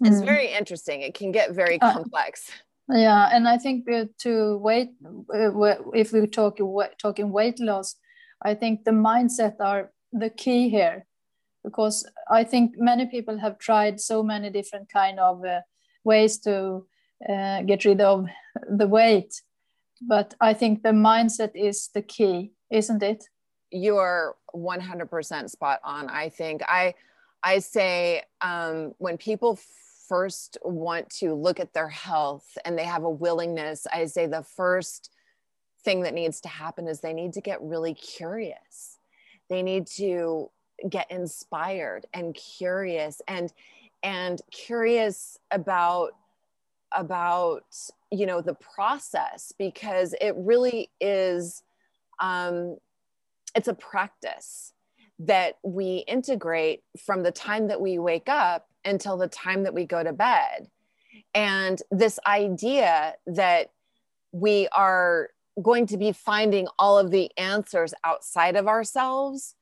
mm. 0.03 0.07
it's 0.07 0.23
very 0.23 0.53
interesting. 0.53 1.03
It 1.03 1.15
can 1.15 1.31
get 1.31 1.53
very 1.53 1.81
uh, 1.81 1.93
complex. 1.93 2.51
yeah 2.93 3.29
and 3.33 3.47
i 3.47 3.57
think 3.57 3.87
to 4.19 4.57
weight 4.59 4.91
uh, 5.33 5.75
if 5.95 6.13
we 6.13 6.27
talk 6.27 6.59
talking 6.99 7.31
weight 7.31 7.61
loss 7.61 7.95
i 8.43 8.53
think 8.53 8.85
the 8.85 8.91
mindset 8.91 9.55
are 9.61 9.93
the 10.13 10.31
key 10.31 10.69
here 10.69 11.07
because 11.65 12.09
I 12.31 12.45
think 12.45 12.75
many 12.79 13.07
people 13.07 13.39
have 13.39 13.59
tried 13.59 14.01
so 14.01 14.23
many 14.23 14.51
different 14.51 14.89
kind 14.93 15.19
of 15.19 15.45
uh, 15.45 15.61
ways 16.05 16.39
to 16.41 16.87
uh, 17.29 17.63
get 17.63 17.85
rid 17.85 18.01
of 18.01 18.27
the 18.69 18.87
weight, 18.87 19.43
but 20.01 20.35
I 20.41 20.55
think 20.55 20.83
the 20.83 20.91
mindset 20.91 21.51
is 21.55 21.91
the 21.95 22.03
key, 22.03 22.53
isn't 22.71 23.03
it? 23.03 23.25
You 23.71 23.99
are 23.99 24.37
100% 24.55 25.51
spot 25.51 25.81
on. 25.85 26.09
I 26.09 26.29
think 26.29 26.63
I 26.67 26.95
I 27.43 27.61
say 27.61 28.23
um, 28.41 28.93
when 28.99 29.17
people 29.17 29.59
first 30.09 30.59
want 30.63 31.09
to 31.09 31.35
look 31.35 31.61
at 31.61 31.73
their 31.73 31.89
health 31.89 32.59
and 32.65 32.77
they 32.77 32.85
have 32.85 33.05
a 33.05 33.11
willingness, 33.11 33.87
I 33.93 34.07
say 34.07 34.27
the 34.27 34.43
first 34.43 35.11
thing 35.85 36.03
that 36.03 36.15
needs 36.15 36.41
to 36.43 36.49
happen 36.49 36.89
is 36.89 37.01
they 37.01 37.13
need 37.13 37.33
to 37.35 37.41
get 37.41 37.63
really 37.63 37.95
curious. 37.95 38.99
They 39.49 39.63
need 39.63 39.87
to 39.99 40.51
get 40.89 41.11
inspired 41.11 42.07
and 42.15 42.35
curious 42.35 43.21
and 43.29 43.53
and 44.03 44.41
curious 44.51 45.39
about 45.51 46.13
about 46.93 47.65
you 48.11 48.27
know 48.27 48.41
the 48.41 48.55
process 48.55 49.53
because 49.59 50.15
it 50.21 50.35
really 50.37 50.91
is 51.01 51.63
um, 52.21 52.77
it's 53.55 53.69
a 53.69 53.75
practice 53.75 54.73
that 55.21 55.59
we 55.63 56.05
integrate 56.09 56.83
from 56.99 57.23
the 57.23 57.31
time 57.31 57.69
that 57.69 57.81
we 57.81 57.99
wake 57.99 58.29
up 58.29 58.69
until 58.85 59.17
the 59.17 59.29
time 59.29 59.65
that 59.65 59.75
we 59.75 59.85
go 59.85 60.03
to 60.03 60.13
bed. 60.13 60.69
And 61.35 61.81
this 61.91 62.19
idea 62.27 63.15
that 63.27 63.71
we 64.33 64.69
are 64.69 65.31
going 65.61 65.87
to 65.87 65.99
be 65.99 66.13
finding 66.13 66.69
all 66.79 66.99
of 66.99 67.11
the 67.11 67.31
answers 67.37 67.93
outside 68.05 68.57
of 68.57 68.67
ourselves 68.67 69.55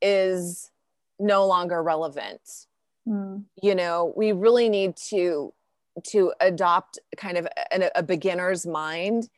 is 0.00 0.70
no 1.18 1.46
longer 1.46 1.82
relevant. 1.82 2.40
Mm. 3.06 3.44
You 3.62 3.74
know, 3.74 4.12
we 4.16 4.32
really 4.32 4.68
need 4.68 4.96
to 5.08 5.52
to 6.04 6.32
adopt 6.40 6.98
kind 7.16 7.36
of 7.36 7.48
a, 7.72 7.90
a 7.96 8.02
beginner's 8.02 8.66
mind 8.66 9.28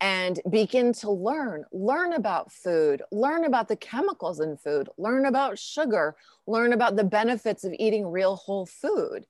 and 0.00 0.40
begin 0.50 0.92
to 0.92 1.10
learn 1.10 1.64
learn 1.72 2.12
about 2.12 2.52
food 2.52 3.02
learn 3.10 3.44
about 3.44 3.68
the 3.68 3.76
chemicals 3.76 4.40
in 4.40 4.56
food 4.56 4.88
learn 4.96 5.26
about 5.26 5.58
sugar 5.58 6.16
learn 6.46 6.72
about 6.72 6.96
the 6.96 7.04
benefits 7.04 7.64
of 7.64 7.72
eating 7.78 8.06
real 8.06 8.36
whole 8.36 8.66
food 8.66 9.26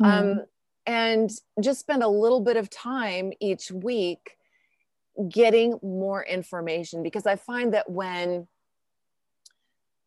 mm. 0.00 0.06
um, 0.06 0.40
and 0.86 1.30
just 1.60 1.80
spend 1.80 2.02
a 2.02 2.08
little 2.08 2.40
bit 2.40 2.56
of 2.56 2.70
time 2.70 3.32
each 3.40 3.70
week 3.70 4.36
getting 5.28 5.78
more 5.82 6.24
information 6.24 7.02
because 7.02 7.26
i 7.26 7.34
find 7.34 7.74
that 7.74 7.90
when 7.90 8.46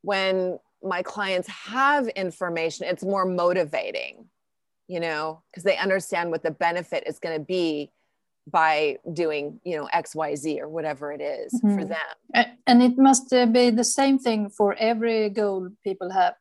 when 0.06 0.60
my 0.84 1.02
clients 1.02 1.48
have 1.48 2.08
information 2.10 2.86
it's 2.88 3.04
more 3.04 3.26
motivating 3.26 4.26
you 4.88 5.00
know 5.00 5.42
because 5.52 5.64
they 5.64 5.78
understand 5.78 6.32
what 6.32 6.44
the 6.44 6.52
benefit 6.52 7.04
is 7.08 7.20
going 7.20 7.38
to 7.38 7.44
be 7.44 7.92
by 8.48 8.98
doing 9.14 9.60
you 9.64 9.76
know 9.76 9.90
xyz 9.96 10.60
or 10.60 10.70
whatever 10.70 11.12
it 11.12 11.22
is 11.22 11.54
mm-hmm. 11.54 11.80
for 11.80 11.86
them 11.86 12.46
and 12.68 12.84
it 12.84 12.98
must 12.98 13.34
uh, 13.34 13.46
be 13.46 13.70
the 13.70 13.84
same 13.84 14.20
thing 14.20 14.50
for 14.50 14.76
every 14.76 15.30
goal 15.30 15.70
people 15.84 16.12
have. 16.12 16.36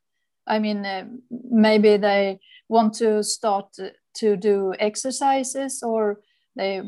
I 0.46 0.59
mean 0.59 0.85
uh, 0.85 1.07
maybe 1.31 1.96
they 1.96 2.40
want 2.68 2.94
to 2.94 3.22
start 3.22 3.74
to 4.16 4.37
do 4.37 4.74
exercises 4.79 5.83
or 5.83 6.20
they 6.57 6.83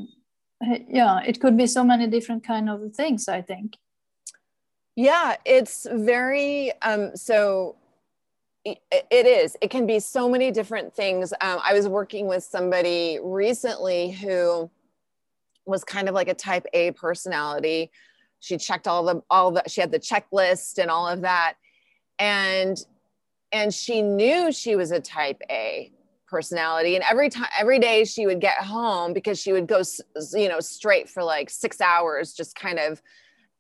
yeah 0.89 1.21
it 1.21 1.41
could 1.41 1.57
be 1.57 1.67
so 1.67 1.85
many 1.85 2.07
different 2.07 2.43
kind 2.45 2.71
of 2.71 2.81
things 2.95 3.29
i 3.29 3.43
think 3.43 3.77
yeah 4.97 5.37
it's 5.45 5.87
very 5.93 6.73
um 6.83 7.15
so 7.15 7.77
it 8.83 9.27
is. 9.27 9.57
It 9.61 9.71
can 9.71 9.87
be 9.87 10.01
so 10.01 10.29
many 10.29 10.51
different 10.51 10.93
things. 10.93 11.33
Um, 11.41 11.61
i 11.65 11.73
was 11.73 11.87
working 11.87 12.27
with 12.27 12.43
somebody 12.43 13.19
recently 13.23 14.11
who 14.11 14.71
was 15.67 15.85
kind 15.85 16.09
of 16.09 16.15
like 16.15 16.29
a 16.29 16.35
type 16.35 16.67
a 16.73 16.93
personality. 16.93 17.91
She 18.41 18.57
checked 18.57 18.89
all 18.89 19.05
the 19.05 19.23
all 19.31 19.53
the 19.53 19.63
she 19.69 19.81
had 19.81 19.93
the 19.93 20.01
checklist 20.01 20.79
and 20.79 20.91
all 20.91 21.07
of 21.07 21.21
that. 21.23 21.55
And 22.19 22.77
and 23.53 23.73
she 23.73 24.03
knew 24.03 24.51
she 24.51 24.75
was 24.75 24.91
a 24.91 25.01
type 25.01 25.41
a 25.49 25.93
personality. 26.27 26.97
And 26.97 27.05
every 27.09 27.31
time 27.31 27.49
every 27.59 27.79
day 27.79 28.05
she 28.05 28.27
would 28.27 28.41
get 28.41 28.57
home 28.57 29.13
because 29.13 29.41
she 29.41 29.53
would 29.53 29.69
go 29.69 29.83
you 30.33 30.49
know 30.49 30.61
straight 30.61 31.09
for 31.09 31.23
like 31.23 31.51
six 31.51 31.81
hours 31.81 32.33
just 32.33 32.57
kind 32.57 32.81
of 32.81 33.01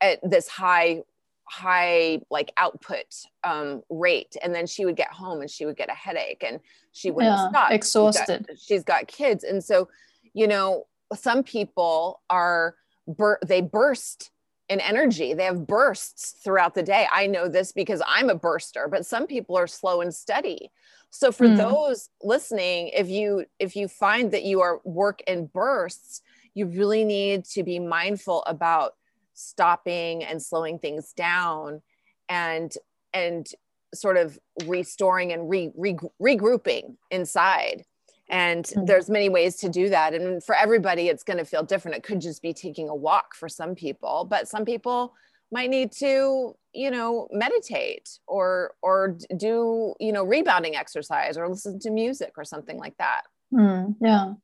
at 0.00 0.18
this 0.28 0.48
high 0.48 1.02
high 1.48 2.20
like 2.30 2.52
output 2.56 3.06
um, 3.44 3.82
rate 3.88 4.36
and 4.42 4.54
then 4.54 4.66
she 4.66 4.84
would 4.84 4.96
get 4.96 5.12
home 5.12 5.40
and 5.40 5.50
she 5.50 5.64
would 5.64 5.76
get 5.76 5.88
a 5.88 5.94
headache 5.94 6.44
and 6.46 6.60
she 6.92 7.10
wouldn't 7.10 7.36
yeah, 7.36 7.48
stop. 7.50 7.70
Exhausted 7.70 8.46
she's 8.48 8.56
got, 8.56 8.58
she's 8.58 8.84
got 8.84 9.06
kids. 9.06 9.44
And 9.44 9.62
so 9.62 9.88
you 10.34 10.48
know 10.48 10.86
some 11.14 11.42
people 11.42 12.20
are 12.28 12.74
bur- 13.06 13.38
they 13.46 13.60
burst 13.60 14.30
in 14.68 14.80
energy. 14.80 15.32
They 15.32 15.44
have 15.44 15.66
bursts 15.66 16.32
throughout 16.42 16.74
the 16.74 16.82
day. 16.82 17.06
I 17.12 17.28
know 17.28 17.48
this 17.48 17.70
because 17.70 18.02
i'm 18.06 18.28
a 18.28 18.34
burster 18.34 18.88
but 18.90 19.06
some 19.06 19.26
people 19.26 19.56
are 19.56 19.68
slow 19.68 20.00
and 20.00 20.14
steady. 20.14 20.70
So 21.10 21.30
for 21.30 21.46
mm. 21.46 21.56
those 21.56 22.10
listening 22.22 22.88
if 22.88 23.08
you 23.08 23.46
if 23.60 23.76
you 23.76 23.86
find 23.86 24.32
that 24.32 24.42
you 24.42 24.60
are 24.60 24.80
work 24.84 25.22
in 25.28 25.46
bursts 25.46 26.22
you 26.54 26.66
really 26.66 27.04
need 27.04 27.44
to 27.44 27.62
be 27.62 27.78
mindful 27.78 28.42
about 28.46 28.94
stopping 29.36 30.24
and 30.24 30.42
slowing 30.42 30.78
things 30.78 31.12
down 31.12 31.82
and 32.28 32.72
and 33.12 33.46
sort 33.94 34.16
of 34.16 34.38
restoring 34.66 35.32
and 35.32 35.48
re, 35.48 35.70
re, 35.76 35.96
regrouping 36.20 36.96
inside. 37.10 37.84
And 38.28 38.64
mm-hmm. 38.64 38.84
there's 38.84 39.08
many 39.08 39.28
ways 39.28 39.56
to 39.56 39.68
do 39.68 39.88
that. 39.90 40.12
And 40.12 40.42
for 40.42 40.54
everybody 40.54 41.08
it's 41.08 41.22
going 41.22 41.38
to 41.38 41.44
feel 41.44 41.62
different. 41.62 41.96
It 41.96 42.02
could 42.02 42.20
just 42.20 42.42
be 42.42 42.52
taking 42.52 42.88
a 42.88 42.94
walk 42.94 43.34
for 43.34 43.48
some 43.48 43.74
people 43.74 44.26
but 44.28 44.48
some 44.48 44.64
people 44.64 45.14
might 45.52 45.70
need 45.70 45.92
to 45.92 46.54
you 46.72 46.90
know 46.90 47.28
meditate 47.30 48.18
or 48.26 48.74
or 48.82 49.16
do 49.36 49.94
you 49.98 50.12
know 50.12 50.24
rebounding 50.24 50.76
exercise 50.76 51.38
or 51.38 51.48
listen 51.48 51.78
to 51.80 51.90
music 51.90 52.32
or 52.36 52.44
something 52.44 52.78
like 52.78 52.96
that. 52.98 53.22
Mm, 53.52 53.94
yeah. 54.00 54.34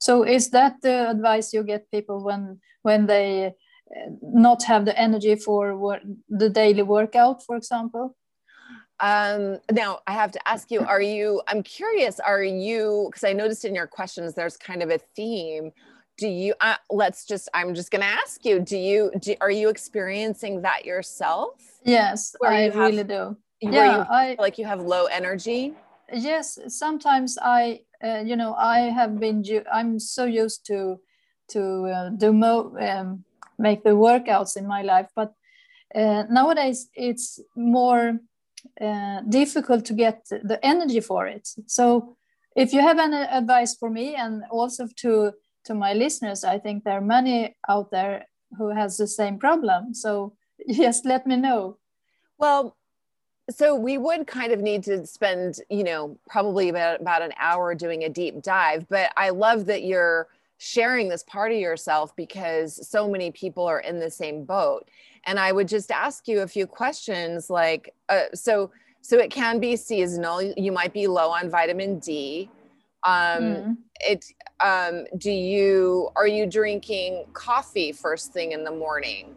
So 0.00 0.22
is 0.22 0.50
that 0.50 0.82
the 0.82 1.10
advice 1.10 1.52
you 1.52 1.62
get 1.62 1.90
people 1.90 2.22
when 2.24 2.60
when 2.82 3.06
they 3.06 3.54
not 4.22 4.62
have 4.64 4.84
the 4.84 4.98
energy 4.98 5.34
for 5.36 5.76
what, 5.76 6.02
the 6.28 6.48
daily 6.48 6.82
workout 6.82 7.42
for 7.44 7.56
example 7.56 8.16
um, 9.00 9.58
now 9.72 10.00
I 10.06 10.12
have 10.12 10.32
to 10.32 10.48
ask 10.48 10.70
you, 10.70 10.80
are 10.80 11.02
you, 11.02 11.42
I'm 11.48 11.62
curious, 11.62 12.20
are 12.20 12.42
you, 12.42 13.08
because 13.10 13.24
I 13.24 13.32
noticed 13.32 13.64
in 13.64 13.74
your 13.74 13.86
questions, 13.86 14.34
there's 14.34 14.56
kind 14.56 14.82
of 14.82 14.90
a 14.90 14.98
theme. 15.16 15.72
Do 16.16 16.28
you, 16.28 16.54
uh, 16.60 16.76
let's 16.90 17.26
just, 17.26 17.48
I'm 17.54 17.74
just 17.74 17.90
going 17.90 18.02
to 18.02 18.08
ask 18.08 18.44
you, 18.44 18.60
do 18.60 18.76
you, 18.76 19.10
do, 19.18 19.34
are 19.40 19.50
you 19.50 19.68
experiencing 19.68 20.62
that 20.62 20.84
yourself? 20.84 21.60
Yes, 21.84 22.36
I 22.44 22.54
have, 22.54 22.76
really 22.76 23.04
do. 23.04 23.36
Yeah, 23.60 24.06
I, 24.08 24.36
like 24.38 24.58
you 24.58 24.64
have 24.64 24.80
low 24.80 25.06
energy? 25.06 25.74
Yes, 26.12 26.58
sometimes 26.68 27.36
I, 27.42 27.80
uh, 28.02 28.22
you 28.24 28.36
know, 28.36 28.54
I 28.54 28.78
have 28.78 29.18
been, 29.18 29.44
I'm 29.72 29.98
so 29.98 30.24
used 30.24 30.66
to, 30.66 31.00
to 31.48 31.86
uh, 31.86 32.08
do 32.10 32.32
mo, 32.32 32.76
um, 32.78 33.24
make 33.58 33.82
the 33.82 33.90
workouts 33.90 34.56
in 34.56 34.66
my 34.66 34.82
life, 34.82 35.08
but 35.14 35.32
uh, 35.94 36.24
nowadays 36.30 36.88
it's 36.94 37.40
more 37.56 38.18
uh, 38.80 39.20
difficult 39.28 39.84
to 39.84 39.92
get 39.92 40.24
the 40.28 40.58
energy 40.62 41.00
for 41.00 41.26
it. 41.26 41.48
So 41.66 42.16
if 42.56 42.72
you 42.72 42.80
have 42.80 42.98
any 42.98 43.16
advice 43.16 43.74
for 43.74 43.90
me 43.90 44.14
and 44.14 44.44
also 44.50 44.88
to 44.96 45.32
to 45.64 45.74
my 45.74 45.94
listeners, 45.94 46.44
I 46.44 46.58
think 46.58 46.84
there 46.84 46.98
are 46.98 47.00
many 47.00 47.56
out 47.70 47.90
there 47.90 48.26
who 48.58 48.68
has 48.68 48.98
the 48.98 49.06
same 49.06 49.38
problem. 49.38 49.94
So 49.94 50.34
yes, 50.66 51.04
let 51.04 51.26
me 51.26 51.36
know. 51.36 51.78
Well, 52.38 52.76
so 53.50 53.74
we 53.74 53.98
would 53.98 54.26
kind 54.26 54.52
of 54.52 54.60
need 54.60 54.82
to 54.84 55.06
spend, 55.06 55.60
you 55.68 55.84
know, 55.84 56.18
probably 56.28 56.68
about, 56.70 57.00
about 57.00 57.22
an 57.22 57.32
hour 57.38 57.74
doing 57.74 58.04
a 58.04 58.08
deep 58.08 58.42
dive, 58.42 58.86
but 58.88 59.12
I 59.16 59.30
love 59.30 59.66
that 59.66 59.84
you're 59.84 60.28
sharing 60.64 61.10
this 61.10 61.22
part 61.24 61.52
of 61.52 61.58
yourself 61.58 62.16
because 62.16 62.88
so 62.88 63.06
many 63.06 63.30
people 63.30 63.66
are 63.66 63.80
in 63.80 64.00
the 64.00 64.10
same 64.10 64.44
boat. 64.44 64.88
And 65.26 65.38
i 65.38 65.52
would 65.52 65.68
just 65.68 65.90
ask 65.90 66.26
you 66.26 66.40
a 66.40 66.48
few 66.48 66.66
questions 66.66 67.50
like 67.50 67.94
uh, 68.08 68.24
so 68.34 68.70
so 69.02 69.18
it 69.18 69.30
can 69.30 69.60
be 69.60 69.76
seasonal. 69.76 70.40
You 70.40 70.72
might 70.72 70.94
be 70.94 71.06
low 71.06 71.28
on 71.28 71.50
vitamin 71.50 71.98
d. 71.98 72.48
Um 73.04 73.42
mm. 73.42 73.76
it 74.00 74.24
um 74.64 75.04
do 75.18 75.30
you 75.30 76.08
are 76.16 76.26
you 76.26 76.46
drinking 76.46 77.26
coffee 77.34 77.92
first 77.92 78.32
thing 78.32 78.52
in 78.52 78.64
the 78.64 78.70
morning? 78.70 79.34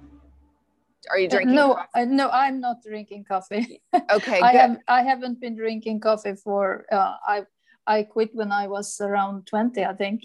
Are 1.11 1.19
you 1.19 1.27
uh, 1.27 1.35
drinking 1.35 1.55
no 1.55 1.73
uh, 1.95 2.05
no 2.05 2.29
i'm 2.29 2.61
not 2.61 2.77
drinking 2.81 3.25
coffee. 3.25 3.81
Okay 4.17 4.39
i 4.49 4.53
have 4.53 4.77
i 4.87 5.01
haven't 5.01 5.41
been 5.41 5.55
drinking 5.55 5.99
coffee 5.99 6.35
for 6.35 6.85
uh, 6.91 7.15
i 7.27 7.45
i 7.85 8.03
quit 8.03 8.31
when 8.33 8.51
i 8.51 8.67
was 8.67 8.99
around 9.01 9.45
20 9.47 9.83
i 9.85 9.93
think 9.93 10.23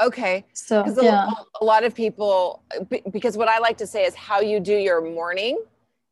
Okay. 0.00 0.44
So, 0.52 0.84
yeah. 1.02 1.26
a, 1.26 1.62
a 1.62 1.64
lot 1.64 1.84
of 1.84 1.94
people, 1.94 2.62
because 3.10 3.36
what 3.36 3.48
I 3.48 3.58
like 3.58 3.78
to 3.78 3.86
say 3.86 4.04
is 4.04 4.14
how 4.14 4.40
you 4.40 4.60
do 4.60 4.74
your 4.74 5.00
morning 5.00 5.58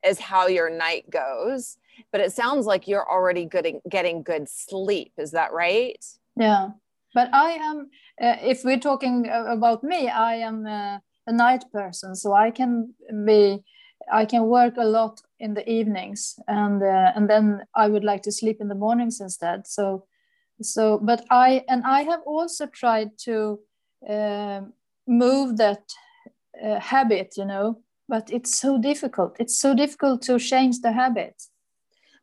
is 0.06 0.18
how 0.18 0.46
your 0.46 0.70
night 0.70 1.08
goes. 1.10 1.78
But 2.12 2.20
it 2.20 2.32
sounds 2.32 2.66
like 2.66 2.86
you're 2.86 3.10
already 3.10 3.44
good 3.44 3.66
getting 3.88 4.22
good 4.22 4.48
sleep. 4.48 5.12
Is 5.18 5.32
that 5.32 5.52
right? 5.52 6.04
Yeah. 6.36 6.70
But 7.14 7.32
I 7.32 7.52
am, 7.52 7.90
uh, 8.20 8.36
if 8.42 8.64
we're 8.64 8.78
talking 8.78 9.26
about 9.28 9.82
me, 9.82 10.08
I 10.08 10.34
am 10.36 10.66
a, 10.66 11.02
a 11.26 11.32
night 11.32 11.64
person. 11.72 12.14
So 12.14 12.34
I 12.34 12.50
can 12.50 12.94
be, 13.24 13.64
I 14.12 14.24
can 14.26 14.44
work 14.44 14.74
a 14.76 14.84
lot 14.84 15.20
in 15.40 15.54
the 15.54 15.68
evenings 15.70 16.38
and 16.48 16.82
uh, 16.82 17.12
and 17.14 17.28
then 17.30 17.62
I 17.74 17.88
would 17.88 18.04
like 18.04 18.22
to 18.22 18.32
sleep 18.32 18.60
in 18.60 18.68
the 18.68 18.74
mornings 18.74 19.20
instead. 19.20 19.66
So 19.66 20.06
so 20.60 20.98
but 20.98 21.24
I 21.30 21.64
and 21.68 21.84
I 21.84 22.02
have 22.02 22.20
also 22.26 22.66
tried 22.66 23.16
to 23.18 23.34
uh, 23.44 23.67
move 25.06 25.56
that 25.56 25.82
uh, 26.62 26.80
habit 26.80 27.34
you 27.36 27.44
know 27.44 27.78
but 28.08 28.30
it's 28.30 28.58
so 28.58 28.78
difficult 28.78 29.36
it's 29.38 29.58
so 29.58 29.74
difficult 29.74 30.22
to 30.22 30.38
change 30.38 30.80
the 30.80 30.92
habit 30.92 31.42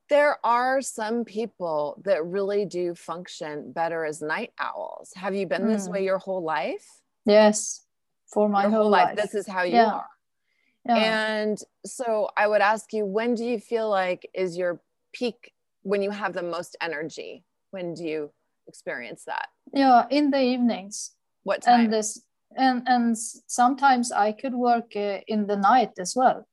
there 0.10 0.38
are 0.46 0.82
some 0.82 1.26
people 1.26 2.00
that 2.06 2.24
really 2.24 2.66
do 2.66 2.94
function 2.94 3.72
better 3.72 4.06
as 4.06 4.22
night 4.22 4.52
owls 4.60 5.12
have 5.16 5.34
you 5.34 5.48
been 5.48 5.64
mm. 5.64 5.74
this 5.74 5.88
way 5.88 6.04
your 6.04 6.18
whole 6.18 6.44
life 6.44 6.86
yes 7.26 7.82
for 8.28 8.50
my 8.50 8.64
whole, 8.64 8.84
whole 8.84 8.90
life. 8.90 9.08
life. 9.10 9.18
this 9.18 9.34
is 9.34 9.48
how 9.48 9.64
you 9.64 9.76
yeah. 9.76 9.92
are 9.92 10.10
yeah. 10.86 10.96
and 10.96 11.60
so 11.86 12.30
i 12.38 12.48
would 12.48 12.62
ask 12.62 12.94
you 12.94 13.06
when 13.06 13.36
do 13.36 13.46
you 13.46 13.60
feel 13.60 13.90
like 13.90 14.30
is 14.34 14.58
your 14.58 14.82
peak 15.14 15.54
when 15.84 16.02
you 16.02 16.12
have 16.12 16.34
the 16.34 16.44
most 16.44 16.76
energy 16.82 17.44
when 17.72 17.94
do 17.94 18.04
you 18.04 18.32
experience 18.68 19.24
that 19.26 19.48
yeah 19.74 20.06
in 20.10 20.30
the 20.30 20.42
evenings 20.42 21.14
what 21.45 21.62
time? 21.62 21.86
And 21.86 21.93
this 21.93 22.21
and 22.58 22.84
and 22.86 23.17
sometimes 23.47 24.12
I 24.12 24.34
could 24.34 24.53
work 24.53 24.91
uh, 24.95 25.19
in 25.27 25.47
the 25.47 25.55
night 25.55 25.91
as 25.97 26.13
well. 26.15 26.45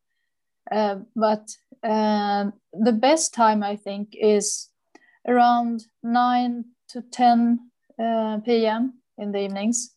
Uh, 0.70 0.98
but 1.16 1.44
uh, 1.83 2.50
the 2.72 2.92
best 2.92 3.35
time 3.35 3.62
I 3.64 3.76
think 3.76 4.14
is 4.14 4.68
around 5.26 5.87
nine 6.02 6.64
to 6.90 7.02
ten 7.02 7.70
uh, 7.98 8.38
p.m. 8.44 9.00
in 9.18 9.33
the 9.33 9.40
evenings. 9.40 9.96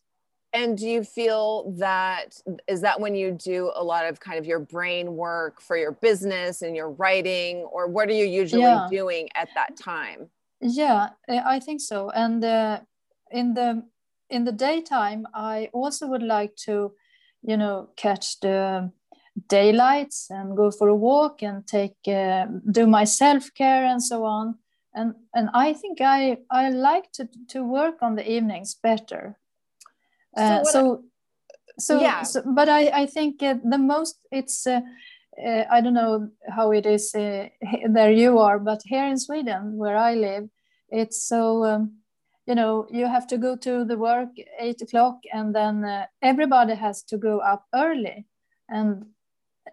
And 0.52 0.78
do 0.78 0.88
you 0.88 1.04
feel 1.04 1.70
that 1.78 2.40
is 2.66 2.80
that 2.80 2.98
when 2.98 3.14
you 3.14 3.32
do 3.32 3.70
a 3.74 3.84
lot 3.84 4.06
of 4.06 4.18
kind 4.18 4.38
of 4.38 4.46
your 4.46 4.60
brain 4.60 5.14
work 5.14 5.60
for 5.60 5.76
your 5.76 5.92
business 5.92 6.62
and 6.62 6.74
your 6.74 6.90
writing, 6.90 7.58
or 7.70 7.86
what 7.86 8.08
are 8.08 8.14
you 8.14 8.24
usually 8.24 8.62
yeah. 8.62 8.88
doing 8.90 9.28
at 9.34 9.48
that 9.54 9.76
time? 9.76 10.30
Yeah, 10.62 11.10
I 11.28 11.60
think 11.60 11.82
so. 11.82 12.10
And 12.10 12.42
uh, 12.42 12.80
in 13.30 13.52
the 13.52 13.84
in 14.30 14.44
the 14.44 14.52
daytime, 14.52 15.26
I 15.34 15.70
also 15.72 16.06
would 16.06 16.22
like 16.22 16.56
to, 16.66 16.92
you 17.42 17.56
know, 17.56 17.88
catch 17.96 18.40
the 18.40 18.90
daylights 19.48 20.30
and 20.30 20.56
go 20.56 20.70
for 20.70 20.88
a 20.88 20.94
walk 20.94 21.42
and 21.42 21.66
take 21.66 21.96
uh, 22.08 22.46
do 22.70 22.86
my 22.86 23.04
self 23.04 23.52
care 23.54 23.84
and 23.84 24.02
so 24.02 24.24
on. 24.24 24.56
And 24.94 25.14
and 25.34 25.50
I 25.52 25.72
think 25.74 26.00
I 26.00 26.38
I 26.50 26.70
like 26.70 27.12
to 27.12 27.28
to 27.48 27.62
work 27.62 28.02
on 28.02 28.16
the 28.16 28.30
evenings 28.30 28.74
better. 28.74 29.38
Uh, 30.36 30.64
so, 30.64 31.04
so, 31.78 32.00
yeah. 32.00 32.22
So, 32.22 32.42
but 32.44 32.68
I 32.68 33.02
I 33.02 33.06
think 33.06 33.42
uh, 33.42 33.54
the 33.62 33.78
most 33.78 34.18
it's. 34.30 34.66
Uh, 34.66 34.80
uh, 35.46 35.64
I 35.70 35.82
don't 35.82 35.92
know 35.92 36.30
how 36.48 36.72
it 36.72 36.86
is 36.86 37.14
uh, 37.14 37.48
there 37.90 38.10
you 38.10 38.38
are, 38.38 38.58
but 38.58 38.80
here 38.86 39.06
in 39.06 39.18
Sweden, 39.18 39.76
where 39.76 39.94
I 39.94 40.14
live, 40.14 40.48
it's 40.88 41.22
so 41.22 41.62
um, 41.64 41.98
you 42.46 42.54
know 42.54 42.86
you 42.90 43.06
have 43.06 43.26
to 43.28 43.38
go 43.38 43.56
to 43.56 43.84
the 43.84 43.98
work 43.98 44.28
eight 44.58 44.80
o'clock 44.82 45.18
and 45.32 45.54
then 45.54 45.84
uh, 45.84 46.06
everybody 46.22 46.74
has 46.74 47.02
to 47.04 47.16
go 47.16 47.40
up 47.40 47.64
early. 47.74 48.26
And 48.68 49.06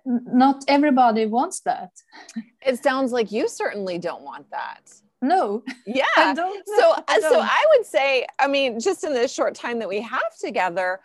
not 0.06 0.64
everybody 0.68 1.26
wants 1.26 1.62
that. 1.62 1.92
It 2.66 2.82
sounds 2.82 3.12
like 3.12 3.32
you 3.32 3.50
certainly 3.50 3.98
don't 4.00 4.24
want 4.24 4.50
that. 4.52 4.84
No. 5.22 5.64
Yeah. 5.86 6.04
I 6.18 6.34
so 6.36 6.94
I 7.08 7.18
uh, 7.18 7.30
so 7.30 7.40
i 7.42 7.66
would 7.72 7.86
say 7.86 8.26
i 8.40 8.48
mean 8.48 8.80
just 8.80 9.04
in 9.04 9.14
this 9.14 9.34
short 9.34 9.56
time 9.56 9.80
that 9.80 9.88
we 9.88 10.02
have 10.02 10.32
together 10.40 11.00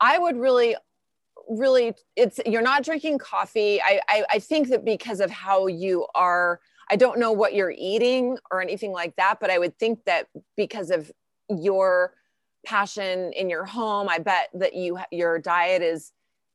i 0.00 0.18
would 0.18 0.36
really 0.36 0.76
really 1.48 1.94
it's 2.16 2.38
you're 2.46 2.62
not 2.62 2.84
drinking 2.84 3.18
coffee. 3.18 3.80
I, 3.82 4.00
I 4.08 4.24
i 4.30 4.38
think 4.38 4.68
that 4.68 4.84
because 4.84 5.20
of 5.20 5.30
how 5.30 5.66
you 5.66 6.06
are 6.14 6.60
I 6.90 6.96
don't 6.96 7.18
know 7.18 7.32
what 7.32 7.54
you're 7.54 7.74
eating 7.76 8.38
or 8.50 8.60
anything 8.60 8.92
like 8.92 9.16
that, 9.16 9.38
but 9.40 9.50
I 9.50 9.58
would 9.58 9.78
think 9.78 10.04
that 10.06 10.26
because 10.56 10.90
of 10.90 11.10
your 11.48 12.14
passion 12.66 13.32
in 13.32 13.48
your 13.48 13.64
home, 13.64 14.08
I 14.08 14.18
bet 14.18 14.50
that 14.54 14.74
you 14.74 14.98
your 15.10 15.38
diet 15.38 15.82
is 15.82 16.12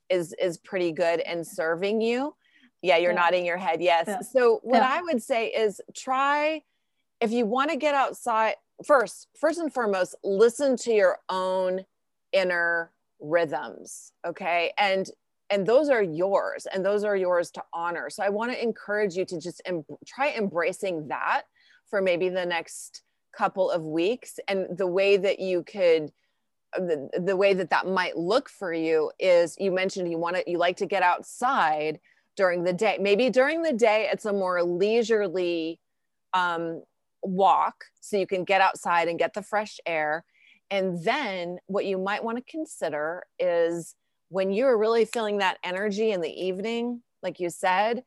is 0.10 0.34
is 0.40 0.58
pretty 0.58 0.92
good 0.92 1.20
and 1.22 1.46
serving 1.46 2.02
you. 2.02 2.36
Yeah, 2.82 2.98
you're 2.98 3.12
yeah. 3.12 3.20
nodding 3.20 3.46
your 3.46 3.58
head. 3.58 3.82
Yes. 3.82 4.06
Yeah. 4.08 4.20
So 4.22 4.60
what 4.64 4.78
yeah. 4.78 4.94
I 4.94 5.02
would 5.02 5.24
say 5.24 5.48
is 5.48 5.82
try 5.96 6.62
if 7.22 7.32
you 7.32 7.46
want 7.46 7.72
to 7.72 7.78
get 7.78 7.96
outside 7.96 8.56
first, 8.86 9.28
first 9.40 9.60
and 9.60 9.74
foremost, 9.74 10.16
listen 10.24 10.76
to 10.78 10.92
your 10.92 11.20
own 11.30 11.86
inner 12.32 12.92
rhythms, 13.20 14.12
okay? 14.26 14.74
And 14.78 15.10
and 15.50 15.66
those 15.66 15.90
are 15.90 16.04
yours 16.04 16.68
and 16.74 16.86
those 16.86 17.04
are 17.04 17.16
yours 17.16 17.52
to 17.52 17.64
honor. 17.74 18.10
So 18.10 18.24
i 18.24 18.30
want 18.30 18.52
to 18.52 18.62
encourage 18.62 19.16
you 19.16 19.26
to 19.26 19.40
just 19.40 19.62
em- 19.66 19.86
try 20.06 20.32
embracing 20.32 21.08
that 21.10 21.44
for 21.90 22.02
maybe 22.02 22.30
the 22.30 22.46
next 22.46 23.04
couple 23.36 23.70
of 23.70 23.84
weeks 23.84 24.40
and 24.48 24.66
the 24.78 24.88
way 24.88 25.18
that 25.18 25.40
you 25.40 25.64
could 25.64 26.12
uh, 26.76 26.80
the, 26.80 27.10
the 27.26 27.36
way 27.36 27.54
that 27.54 27.70
that 27.70 27.86
might 27.86 28.18
look 28.18 28.50
for 28.50 28.74
you 28.74 29.12
is 29.20 29.56
you 29.60 29.72
mentioned 29.72 30.10
you 30.10 30.18
want 30.18 30.36
to 30.36 30.44
you 30.50 30.58
like 30.58 30.78
to 30.78 30.86
get 30.86 31.04
outside 31.04 32.00
during 32.36 32.64
the 32.64 32.74
day. 32.74 32.98
Maybe 33.00 33.30
during 33.30 33.62
the 33.62 33.74
day 33.74 34.10
it's 34.12 34.26
a 34.26 34.34
more 34.34 34.62
leisurely 34.64 35.80
um, 36.34 36.84
walk 37.22 37.86
so 38.02 38.18
you 38.18 38.28
can 38.28 38.44
get 38.44 38.62
outside 38.62 39.08
and 39.08 39.20
get 39.20 39.34
the 39.34 39.42
fresh 39.42 39.80
air. 39.86 40.26
And 40.72 41.04
then 41.04 41.60
what 41.68 41.86
you 41.86 41.98
might 41.98 42.24
want 42.24 42.38
to 42.38 42.44
consider 42.44 43.24
is 43.40 43.96
when 44.36 44.52
you're 44.52 44.78
really 44.78 45.06
feeling 45.06 45.38
that 45.38 45.58
energy 45.64 46.12
in 46.12 46.20
the 46.20 46.30
evening, 46.30 47.02
like 47.24 47.40
you 47.40 47.50
said, 47.50 48.04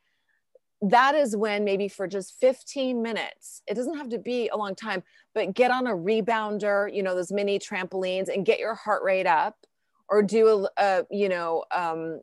that 0.82 1.14
is 1.14 1.34
when 1.34 1.64
maybe 1.64 1.88
for 1.88 2.06
just 2.06 2.38
15 2.38 3.00
minutes, 3.00 3.62
it 3.66 3.72
doesn't 3.72 3.96
have 3.96 4.10
to 4.10 4.18
be 4.18 4.48
a 4.48 4.56
long 4.58 4.74
time, 4.74 5.02
but 5.34 5.54
get 5.54 5.70
on 5.70 5.86
a 5.86 5.94
rebounder, 5.94 6.94
you 6.94 7.02
know, 7.02 7.14
those 7.14 7.32
mini 7.32 7.58
trampolines 7.58 8.28
and 8.28 8.44
get 8.44 8.58
your 8.58 8.74
heart 8.74 9.02
rate 9.02 9.26
up 9.26 9.56
or 10.10 10.22
do 10.22 10.48
a, 10.48 10.68
a 10.76 11.06
you 11.10 11.30
know, 11.30 11.64
um, 11.74 12.20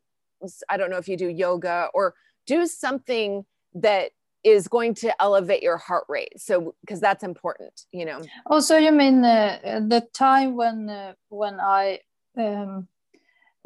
I 0.69 0.77
don't 0.77 0.91
know 0.91 0.97
if 0.97 1.07
you 1.07 1.17
do 1.17 1.27
yoga 1.27 1.89
or 1.95 2.13
do 2.45 2.67
something 2.67 3.43
that 3.73 4.11
is 4.43 4.67
going 4.67 4.93
to 4.93 5.19
elevate 5.19 5.63
your 5.63 5.77
heart 5.77 6.03
rate. 6.07 6.39
So 6.39 6.75
because 6.81 7.01
that's 7.01 7.23
important 7.23 7.73
you 7.91 8.05
know? 8.05 8.21
Oh 8.45 8.59
so 8.59 8.77
you 8.77 8.91
mean 8.91 9.25
uh, 9.25 9.81
the 9.87 10.07
time 10.13 10.55
when 10.55 10.91
uh, 10.91 11.13
when 11.29 11.59
i 11.59 12.01
um, 12.37 12.87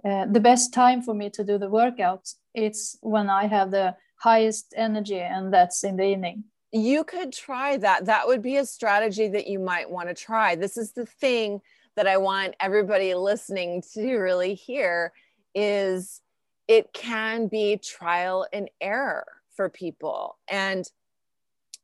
uh, 0.06 0.26
the 0.26 0.40
best 0.40 0.74
time 0.74 1.02
for 1.02 1.14
me 1.14 1.30
to 1.30 1.44
do 1.44 1.58
the 1.58 1.70
workouts 1.70 2.36
it's 2.54 2.98
when 3.02 3.30
i 3.30 3.46
have 3.46 3.72
the 3.72 3.96
highest 4.20 4.74
energy 4.76 5.20
and 5.20 5.52
that's 5.52 5.84
in 5.84 5.96
the 5.96 6.04
evening. 6.04 6.44
You 6.72 7.04
could 7.04 7.34
try 7.34 7.78
that. 7.78 8.06
That 8.06 8.28
would 8.28 8.42
be 8.42 8.58
a 8.58 8.66
strategy 8.66 9.28
that 9.30 9.48
you 9.48 9.60
might 9.60 9.90
want 9.90 10.10
to 10.10 10.14
try. 10.14 10.56
This 10.56 10.78
is 10.78 10.92
the 10.92 11.06
thing 11.06 11.62
that 11.96 12.08
i 12.08 12.18
want 12.18 12.56
everybody 12.60 13.14
listening 13.14 13.84
to 13.94 14.18
really 14.18 14.54
hear 14.54 15.12
is 15.56 16.22
it 16.68 16.94
can 16.94 17.48
be 17.48 17.78
trial 17.78 18.46
and 18.54 18.70
error 18.80 19.26
for 19.56 19.70
people. 19.70 20.38
And 20.48 20.86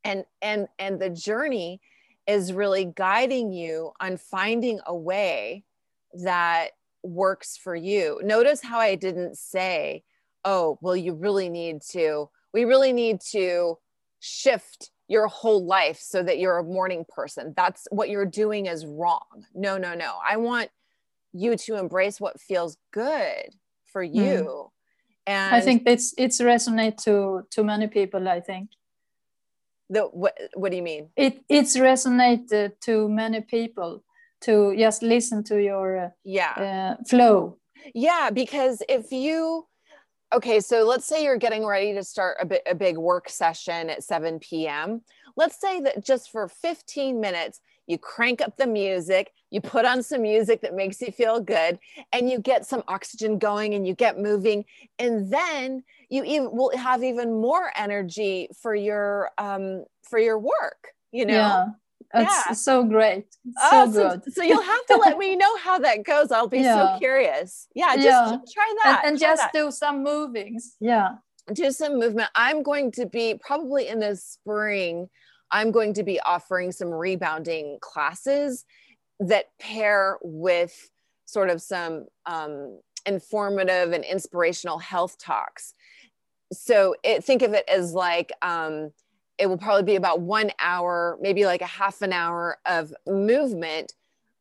and 0.04 0.24
and 0.40 0.68
and 0.78 1.00
the 1.00 1.10
journey 1.10 1.80
is 2.26 2.52
really 2.52 2.84
guiding 2.84 3.52
you 3.52 3.92
on 4.00 4.16
finding 4.16 4.80
a 4.86 4.94
way 4.94 5.64
that 6.12 6.70
works 7.02 7.56
for 7.56 7.74
you. 7.74 8.20
Notice 8.22 8.62
how 8.62 8.78
I 8.78 8.94
didn't 8.94 9.36
say, 9.36 10.02
oh, 10.44 10.78
well, 10.80 10.96
you 10.96 11.14
really 11.14 11.48
need 11.48 11.82
to, 11.90 12.28
we 12.52 12.64
really 12.64 12.92
need 12.92 13.20
to 13.32 13.78
shift 14.20 14.90
your 15.08 15.28
whole 15.28 15.64
life 15.64 15.98
so 16.00 16.22
that 16.22 16.38
you're 16.38 16.58
a 16.58 16.64
morning 16.64 17.04
person. 17.08 17.54
That's 17.56 17.86
what 17.90 18.08
you're 18.08 18.26
doing 18.26 18.66
is 18.66 18.84
wrong. 18.84 19.44
No, 19.54 19.78
no, 19.78 19.94
no. 19.94 20.14
I 20.28 20.36
want 20.36 20.70
you 21.32 21.56
to 21.56 21.76
embrace 21.76 22.20
what 22.20 22.40
feels 22.40 22.76
good 22.92 23.54
for 23.86 24.04
hmm. 24.04 24.14
you. 24.14 24.42
Mm. 24.44 24.70
And 25.28 25.54
I 25.54 25.60
think 25.60 25.82
it's 25.86 26.14
it's 26.16 26.40
resonate 26.40 27.02
to 27.02 27.46
to 27.50 27.64
many 27.64 27.88
people, 27.88 28.28
I 28.28 28.40
think. 28.40 28.70
The 29.90 30.02
what 30.02 30.38
what 30.54 30.70
do 30.70 30.76
you 30.76 30.84
mean? 30.84 31.08
It 31.16 31.42
it's 31.48 31.76
resonated 31.76 32.78
to 32.82 33.08
many 33.08 33.40
people 33.40 34.04
to 34.42 34.74
just 34.76 35.02
listen 35.02 35.42
to 35.44 35.62
your 35.62 36.06
uh, 36.06 36.08
yeah. 36.24 36.96
uh, 36.98 37.04
flow. 37.04 37.58
Yeah 37.94 38.30
because 38.30 38.82
if 38.88 39.12
you 39.12 39.66
okay 40.34 40.60
so 40.60 40.84
let's 40.84 41.06
say 41.06 41.24
you're 41.24 41.38
getting 41.38 41.64
ready 41.64 41.94
to 41.94 42.02
start 42.02 42.36
a, 42.40 42.46
bit, 42.46 42.62
a 42.66 42.74
big 42.74 42.96
work 42.96 43.28
session 43.28 43.88
at 43.90 44.02
7 44.02 44.40
p.m 44.40 45.02
let's 45.36 45.60
say 45.60 45.80
that 45.80 46.04
just 46.04 46.30
for 46.30 46.48
15 46.48 47.20
minutes 47.20 47.60
you 47.86 47.96
crank 47.96 48.40
up 48.40 48.56
the 48.56 48.66
music 48.66 49.32
you 49.50 49.60
put 49.60 49.84
on 49.84 50.02
some 50.02 50.22
music 50.22 50.62
that 50.62 50.74
makes 50.74 51.00
you 51.00 51.12
feel 51.12 51.40
good 51.40 51.78
and 52.12 52.28
you 52.28 52.40
get 52.40 52.66
some 52.66 52.82
oxygen 52.88 53.38
going 53.38 53.74
and 53.74 53.86
you 53.86 53.94
get 53.94 54.18
moving 54.18 54.64
and 54.98 55.32
then 55.32 55.84
you 56.08 56.24
even 56.24 56.50
will 56.50 56.76
have 56.76 57.04
even 57.04 57.40
more 57.40 57.70
energy 57.76 58.48
for 58.60 58.74
your 58.74 59.30
um 59.38 59.84
for 60.02 60.18
your 60.18 60.38
work 60.38 60.88
you 61.12 61.24
know? 61.24 61.34
Yeah 61.34 61.66
it's 62.16 62.42
yeah. 62.48 62.52
so 62.52 62.84
great. 62.84 63.26
So 63.70 63.90
good. 63.90 64.24
So, 64.24 64.30
so, 64.30 64.42
you'll 64.42 64.62
have 64.62 64.86
to 64.86 64.96
let 64.96 65.18
me 65.18 65.36
know 65.36 65.56
how 65.58 65.78
that 65.78 66.04
goes. 66.04 66.32
I'll 66.32 66.48
be 66.48 66.60
yeah. 66.60 66.94
so 66.94 66.98
curious. 66.98 67.68
Yeah, 67.74 67.94
just 67.96 68.06
yeah. 68.06 68.38
try 68.52 68.74
that. 68.84 69.00
And, 69.04 69.12
and 69.12 69.18
try 69.20 69.28
just 69.28 69.42
that. 69.42 69.52
do 69.52 69.70
some 69.70 70.02
movings. 70.02 70.76
Yeah. 70.80 71.16
Do 71.52 71.70
some 71.70 71.98
movement. 71.98 72.30
I'm 72.34 72.62
going 72.62 72.90
to 72.92 73.06
be 73.06 73.38
probably 73.40 73.88
in 73.88 74.00
the 74.00 74.16
spring, 74.16 75.08
I'm 75.50 75.70
going 75.70 75.94
to 75.94 76.02
be 76.02 76.18
offering 76.20 76.72
some 76.72 76.88
rebounding 76.88 77.78
classes 77.80 78.64
that 79.20 79.46
pair 79.60 80.18
with 80.22 80.90
sort 81.24 81.50
of 81.50 81.62
some 81.62 82.06
um, 82.26 82.80
informative 83.06 83.92
and 83.92 84.04
inspirational 84.04 84.78
health 84.78 85.18
talks. 85.18 85.74
So 86.52 86.94
it, 87.02 87.24
think 87.24 87.42
of 87.42 87.52
it 87.54 87.64
as 87.68 87.92
like, 87.92 88.32
um, 88.42 88.90
it 89.38 89.46
will 89.46 89.58
probably 89.58 89.82
be 89.82 89.96
about 89.96 90.20
one 90.20 90.50
hour, 90.58 91.18
maybe 91.20 91.44
like 91.44 91.60
a 91.60 91.66
half 91.66 92.02
an 92.02 92.12
hour 92.12 92.58
of 92.66 92.92
movement 93.06 93.94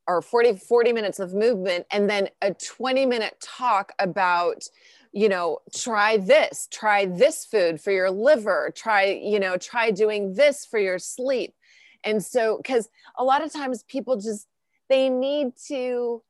or 0.07 0.21
40, 0.21 0.57
40 0.57 0.93
minutes 0.93 1.19
of 1.19 1.33
movement, 1.33 1.85
and 1.91 2.09
then 2.09 2.29
a 2.41 2.53
20 2.53 3.05
minute 3.05 3.35
talk 3.41 3.91
about, 3.99 4.63
you 5.11 5.27
know, 5.27 5.59
try 5.75 6.17
this, 6.17 6.67
try 6.71 7.05
this 7.05 7.45
food 7.45 7.81
for 7.81 7.91
your 7.91 8.11
liver, 8.11 8.71
try, 8.75 9.05
you 9.05 9.39
know, 9.39 9.57
try 9.57 9.89
doing 9.91 10.35
this 10.35 10.65
for 10.65 10.79
your 10.79 10.99
sleep. 10.99 11.55
And 12.03 12.23
so, 12.23 12.57
because 12.57 12.87
a 13.17 13.23
lot 13.23 13.43
of 13.43 13.51
times 13.51 13.83
people 13.83 14.17
just, 14.17 14.47
they 14.89 15.09
need 15.09 15.53
to 15.67 16.21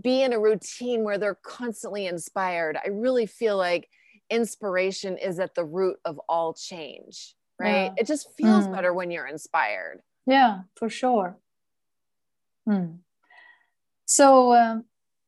be 0.00 0.22
in 0.22 0.32
a 0.32 0.38
routine 0.38 1.02
where 1.02 1.18
they're 1.18 1.38
constantly 1.42 2.06
inspired. 2.06 2.76
I 2.76 2.88
really 2.88 3.26
feel 3.26 3.56
like 3.56 3.88
inspiration 4.30 5.18
is 5.18 5.38
at 5.38 5.54
the 5.54 5.64
root 5.64 5.98
of 6.04 6.20
all 6.28 6.54
change, 6.54 7.34
right? 7.58 7.86
Yeah. 7.86 7.94
It 7.96 8.06
just 8.06 8.28
feels 8.36 8.66
mm. 8.66 8.72
better 8.72 8.92
when 8.92 9.10
you're 9.10 9.26
inspired. 9.26 10.02
Yeah, 10.26 10.60
for 10.76 10.88
sure. 10.88 11.38
Mm. 12.68 12.98
So, 14.06 14.54
um, 14.54 14.84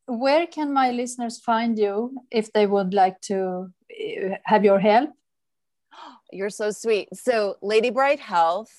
where 0.07 0.47
can 0.47 0.73
my 0.73 0.91
listeners 0.91 1.37
find 1.39 1.77
you 1.77 2.21
if 2.31 2.51
they 2.53 2.65
would 2.65 2.93
like 2.93 3.19
to 3.21 3.71
uh, 3.91 4.35
have 4.45 4.63
your 4.63 4.79
help? 4.79 5.11
You're 6.31 6.49
so 6.49 6.71
sweet. 6.71 7.09
So, 7.13 7.57
Lady 7.61 7.89
Bright 7.89 8.19
Health 8.19 8.71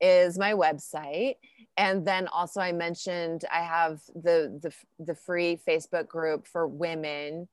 is 0.00 0.38
my 0.38 0.52
website 0.52 1.36
and 1.76 2.06
then 2.06 2.28
also 2.28 2.60
i 2.60 2.72
mentioned 2.72 3.44
i 3.52 3.60
have 3.60 4.00
the 4.14 4.58
the, 4.62 4.72
the 5.04 5.14
free 5.14 5.58
facebook 5.66 6.06
group 6.06 6.46
for 6.46 6.66
women 6.66 7.48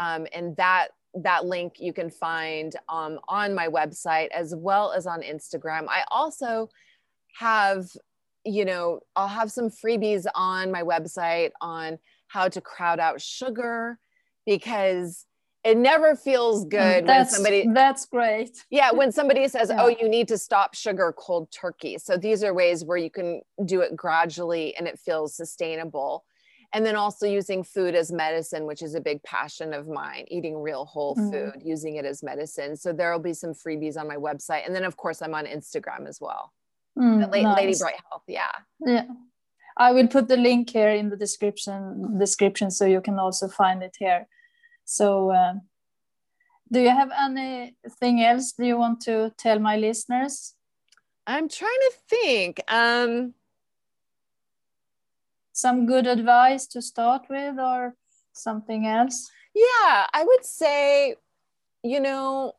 um, 0.00 0.28
and 0.32 0.56
that 0.56 0.88
that 1.14 1.46
link 1.46 1.74
you 1.78 1.92
can 1.92 2.10
find 2.10 2.74
um, 2.88 3.18
on 3.28 3.54
my 3.54 3.68
website 3.68 4.28
as 4.28 4.54
well 4.56 4.92
as 4.92 5.06
on 5.06 5.22
instagram. 5.22 5.86
I 5.88 6.04
also 6.10 6.68
have 7.38 7.86
you 8.44 8.64
know 8.64 9.00
i'll 9.16 9.28
have 9.28 9.50
some 9.50 9.68
freebies 9.68 10.24
on 10.34 10.70
my 10.70 10.82
website 10.82 11.50
on 11.60 11.98
how 12.28 12.48
to 12.48 12.60
crowd 12.60 13.00
out 13.00 13.20
sugar 13.20 13.98
because 14.46 15.26
it 15.64 15.76
never 15.76 16.14
feels 16.14 16.64
mm, 16.64 16.70
good 16.70 17.06
that's, 17.06 17.32
when 17.32 17.36
somebody 17.36 17.68
that's 17.74 18.06
great. 18.06 18.64
Yeah 18.70 18.92
when 18.92 19.12
somebody 19.12 19.48
says 19.54 19.70
yeah. 19.70 19.82
oh 19.82 19.88
you 19.88 20.08
need 20.08 20.28
to 20.28 20.38
stop 20.38 20.74
sugar 20.74 21.14
cold 21.16 21.50
turkey. 21.50 21.98
So 21.98 22.16
these 22.16 22.42
are 22.44 22.54
ways 22.54 22.84
where 22.84 22.96
you 22.96 23.10
can 23.10 23.42
do 23.64 23.80
it 23.80 23.96
gradually 23.96 24.74
and 24.76 24.86
it 24.86 24.98
feels 24.98 25.36
sustainable 25.36 26.24
and 26.74 26.84
then 26.84 26.96
also 26.96 27.26
using 27.26 27.64
food 27.64 27.94
as 27.94 28.12
medicine 28.12 28.66
which 28.66 28.82
is 28.82 28.94
a 28.94 29.00
big 29.00 29.22
passion 29.22 29.72
of 29.72 29.88
mine 29.88 30.24
eating 30.28 30.56
real 30.56 30.84
whole 30.84 31.16
mm. 31.16 31.30
food 31.30 31.62
using 31.64 31.96
it 31.96 32.04
as 32.04 32.22
medicine 32.22 32.76
so 32.76 32.92
there 32.92 33.12
will 33.12 33.18
be 33.18 33.34
some 33.34 33.52
freebies 33.52 33.96
on 33.96 34.06
my 34.06 34.16
website 34.16 34.66
and 34.66 34.74
then 34.74 34.84
of 34.84 34.96
course 34.96 35.22
i'm 35.22 35.34
on 35.34 35.46
instagram 35.46 36.06
as 36.06 36.20
well 36.20 36.52
mm, 36.98 37.20
La- 37.20 37.42
nice. 37.42 37.56
lady 37.56 37.78
bright 37.78 38.00
health 38.10 38.22
yeah 38.26 38.52
yeah 38.84 39.04
i 39.76 39.92
will 39.92 40.08
put 40.08 40.28
the 40.28 40.36
link 40.36 40.70
here 40.70 40.90
in 40.90 41.08
the 41.08 41.16
description 41.16 42.18
description 42.18 42.70
so 42.70 42.84
you 42.84 43.00
can 43.00 43.18
also 43.18 43.48
find 43.48 43.82
it 43.82 43.96
here 43.98 44.26
so, 44.88 45.30
uh, 45.30 45.52
do 46.72 46.80
you 46.80 46.88
have 46.88 47.10
anything 47.14 48.22
else 48.22 48.52
do 48.52 48.64
you 48.64 48.78
want 48.78 49.02
to 49.02 49.30
tell 49.36 49.58
my 49.58 49.76
listeners? 49.76 50.54
I'm 51.26 51.46
trying 51.46 51.82
to 51.88 51.92
think. 52.08 52.62
Um, 52.68 53.34
Some 55.58 55.86
good 55.86 56.06
advice 56.06 56.66
to 56.68 56.80
start 56.80 57.22
with, 57.28 57.58
or 57.58 57.94
something 58.32 58.86
else? 58.86 59.30
Yeah, 59.54 60.06
I 60.12 60.22
would 60.24 60.44
say, 60.44 61.16
you 61.82 62.00
know, 62.00 62.54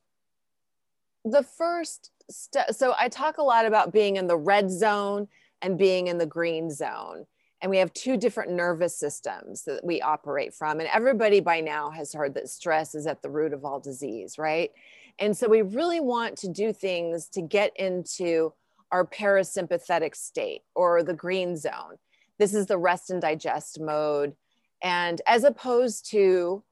the 1.24 1.44
first 1.44 2.12
step. 2.30 2.74
So, 2.74 2.94
I 2.98 3.08
talk 3.08 3.38
a 3.38 3.44
lot 3.44 3.66
about 3.66 3.94
being 3.94 4.18
in 4.18 4.28
the 4.28 4.38
red 4.38 4.70
zone 4.70 5.28
and 5.62 5.78
being 5.78 6.08
in 6.08 6.18
the 6.18 6.26
green 6.26 6.72
zone 6.72 7.26
and 7.62 7.70
we 7.70 7.78
have 7.78 7.94
two 7.94 8.18
different 8.18 8.52
nervous 8.52 8.98
systems 8.98 9.64
that 9.64 9.84
we 9.84 10.02
operate 10.02 10.54
from. 10.54 10.80
And 10.80 10.90
everybody 10.94 11.40
by 11.40 11.60
now 11.60 11.90
has 11.92 12.14
heard 12.14 12.34
that 12.36 12.50
stress 12.50 12.96
is 12.96 13.06
at 13.06 13.22
the 13.22 13.30
root 13.30 13.54
of 13.54 13.66
all 13.66 13.80
disease, 13.80 14.38
right? 14.38 14.72
And 15.20 15.36
so 15.36 15.50
we 15.50 15.62
really 15.62 16.00
want 16.00 16.38
to 16.38 16.48
do 16.48 16.72
things 16.72 17.28
to 17.30 17.42
get 17.42 17.74
into 17.76 18.54
our 18.92 19.06
parasympathetic 19.06 20.16
state 20.16 20.62
or 20.74 21.04
the 21.04 21.14
green 21.14 21.58
zone. 21.58 21.98
This 22.40 22.54
is 22.54 22.66
the 22.66 22.78
rest 22.78 23.10
and 23.12 23.22
digest 23.22 23.80
mode. 23.80 24.36
And 24.82 25.22
as 25.28 25.44
opposed 25.44 26.10
to, 26.12 26.64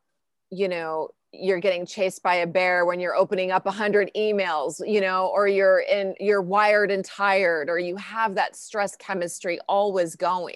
you 0.49 0.67
know, 0.67 1.09
you're 1.33 1.59
getting 1.59 1.85
chased 1.85 2.23
by 2.23 2.35
a 2.35 2.47
bear 2.47 2.85
when 2.85 2.99
you're 2.99 3.15
opening 3.15 3.51
up 3.51 3.65
100 3.65 4.09
emails 4.15 4.81
you 4.87 5.01
know 5.01 5.27
or 5.27 5.45
you're 5.45 5.81
in 5.81 6.15
you're 6.21 6.41
wired 6.41 6.89
and 6.89 7.03
tired 7.03 7.69
or 7.69 7.77
you 7.77 7.97
have 7.97 8.33
that 8.35 8.55
stress 8.55 8.95
chemistry 8.95 9.59
always 9.67 10.15
going 10.15 10.55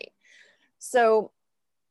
so 0.80 1.30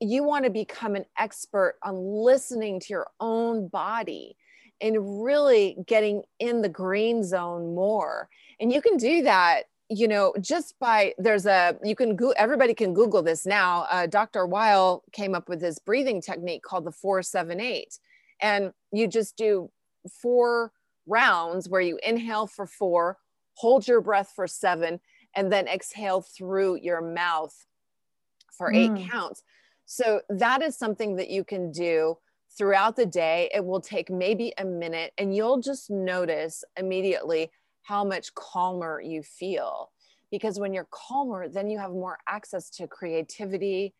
you 0.01 0.25
want 0.25 0.45
to 0.45 0.51
become 0.51 0.97
an 0.97 1.05
expert 1.19 1.77
on 1.83 1.97
listening 1.97 2.81
to 2.81 2.87
your 2.89 3.09
own 3.21 3.69
body 3.69 4.35
and 4.81 5.23
really 5.23 5.77
getting 5.87 6.23
in 6.39 6.63
the 6.63 6.69
green 6.69 7.23
zone 7.23 7.75
more. 7.75 8.29
And 8.59 8.73
you 8.73 8.81
can 8.81 8.97
do 8.97 9.23
that, 9.23 9.65
you 9.91 10.07
know, 10.07 10.33
just 10.41 10.79
by 10.79 11.15
there's 11.19 11.47
a, 11.47 11.77
you 11.83 11.97
can 11.97 12.15
go, 12.15 12.31
everybody 12.31 12.75
can 12.75 12.95
Google 12.95 13.23
this 13.23 13.45
now. 13.45 13.87
Uh, 13.91 14.07
Dr. 14.07 14.47
Weil 14.47 15.03
came 15.13 15.35
up 15.35 15.49
with 15.49 15.61
this 15.61 15.81
breathing 15.81 16.21
technique 16.23 16.63
called 16.63 16.85
the 16.85 16.93
478. 16.93 17.99
And 18.41 18.73
you 18.93 19.09
just 19.09 19.37
do 19.37 19.69
four 20.23 20.73
rounds 21.07 21.69
where 21.69 21.81
you 21.81 21.99
inhale 22.07 22.47
for 22.47 22.67
four, 22.67 23.19
hold 23.55 23.89
your 23.89 24.01
breath 24.01 24.33
for 24.35 24.47
seven, 24.47 25.01
and 25.35 25.53
then 25.53 25.67
exhale 25.67 26.21
through 26.21 26.77
your 26.77 27.01
mouth 27.01 27.67
for 28.57 28.73
eight 28.73 28.93
mm. 28.93 29.11
counts. 29.11 29.43
So 29.87 30.21
that 30.29 30.63
is 30.63 30.77
something 30.77 31.17
that 31.17 31.31
you 31.31 31.43
can 31.43 31.73
do 31.73 32.17
throughout 32.57 32.95
the 32.95 33.07
day. 33.07 33.51
It 33.53 33.65
will 33.65 33.81
take 33.81 34.09
maybe 34.09 34.53
a 34.57 34.65
minute 34.65 35.13
and 35.19 35.35
you'll 35.35 35.61
just 35.61 35.91
notice 35.91 36.63
immediately 36.77 37.51
how 37.83 38.05
much 38.05 38.35
calmer 38.35 39.01
you 39.01 39.23
feel. 39.23 39.91
Because 40.31 40.59
when 40.59 40.73
you're 40.73 40.89
calmer, 40.91 41.49
then 41.49 41.69
you 41.69 41.79
have 41.79 41.91
more 41.91 42.19
access 42.29 42.71
to 42.71 42.87
creativity 42.87 43.95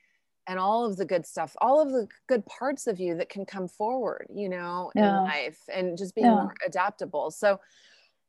and 0.47 0.59
all 0.59 0.85
of 0.85 0.97
the 0.97 1.05
good 1.05 1.27
stuff, 1.27 1.55
all 1.61 1.81
of 1.81 1.93
the 1.93 2.09
good 2.29 2.45
parts 2.47 2.87
of 2.87 2.99
you 2.99 3.17
that 3.17 3.29
can 3.29 3.45
come 3.45 3.69
forward, 3.69 4.27
you 4.35 4.49
know, 4.49 4.91
yeah. 4.95 5.19
in 5.19 5.25
life 5.25 5.61
and 5.73 5.99
just 5.99 6.15
being 6.15 6.27
yeah. 6.27 6.35
more 6.35 6.55
adaptable. 6.67 7.31
So 7.31 7.61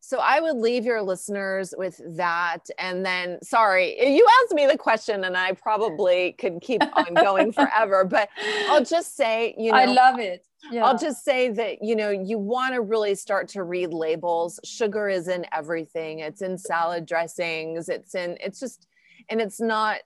so 0.04 0.18
I 0.18 0.40
would 0.40 0.58
leave 0.58 0.84
your 0.84 1.04
listeners 1.04 1.76
with 1.78 2.02
that. 2.18 2.68
And 2.80 3.06
then, 3.06 3.38
sorry, 3.44 4.16
you 4.16 4.28
asked 4.42 4.54
me 4.54 4.66
the 4.66 4.78
question, 4.78 5.24
and 5.24 5.38
I 5.38 5.52
probably 5.54 6.34
could 6.34 6.60
keep 6.60 6.82
on 6.98 7.14
going 7.14 7.52
forever, 7.54 8.04
but 8.04 8.28
I'll 8.68 8.84
just 8.84 9.16
say, 9.16 9.54
you 9.60 9.72
know, 9.72 9.78
I 9.78 9.86
love 9.86 10.20
it. 10.20 10.48
Yeah. 10.72 10.86
I'll 10.86 10.98
just 10.98 11.24
say 11.24 11.50
that, 11.50 11.84
you 11.84 11.96
know, 11.96 12.10
you 12.10 12.40
want 12.40 12.74
to 12.74 12.82
really 12.82 13.14
start 13.14 13.48
to 13.50 13.64
read 13.64 13.94
labels. 13.94 14.60
Sugar 14.64 15.08
is 15.08 15.28
in 15.28 15.46
everything, 15.54 16.20
it's 16.20 16.42
in 16.42 16.58
salad 16.58 17.06
dressings, 17.06 17.88
it's 17.88 18.16
in, 18.16 18.38
it's 18.42 18.60
just, 18.60 18.88
and 19.30 19.40
it's 19.40 19.62
not 19.62 20.00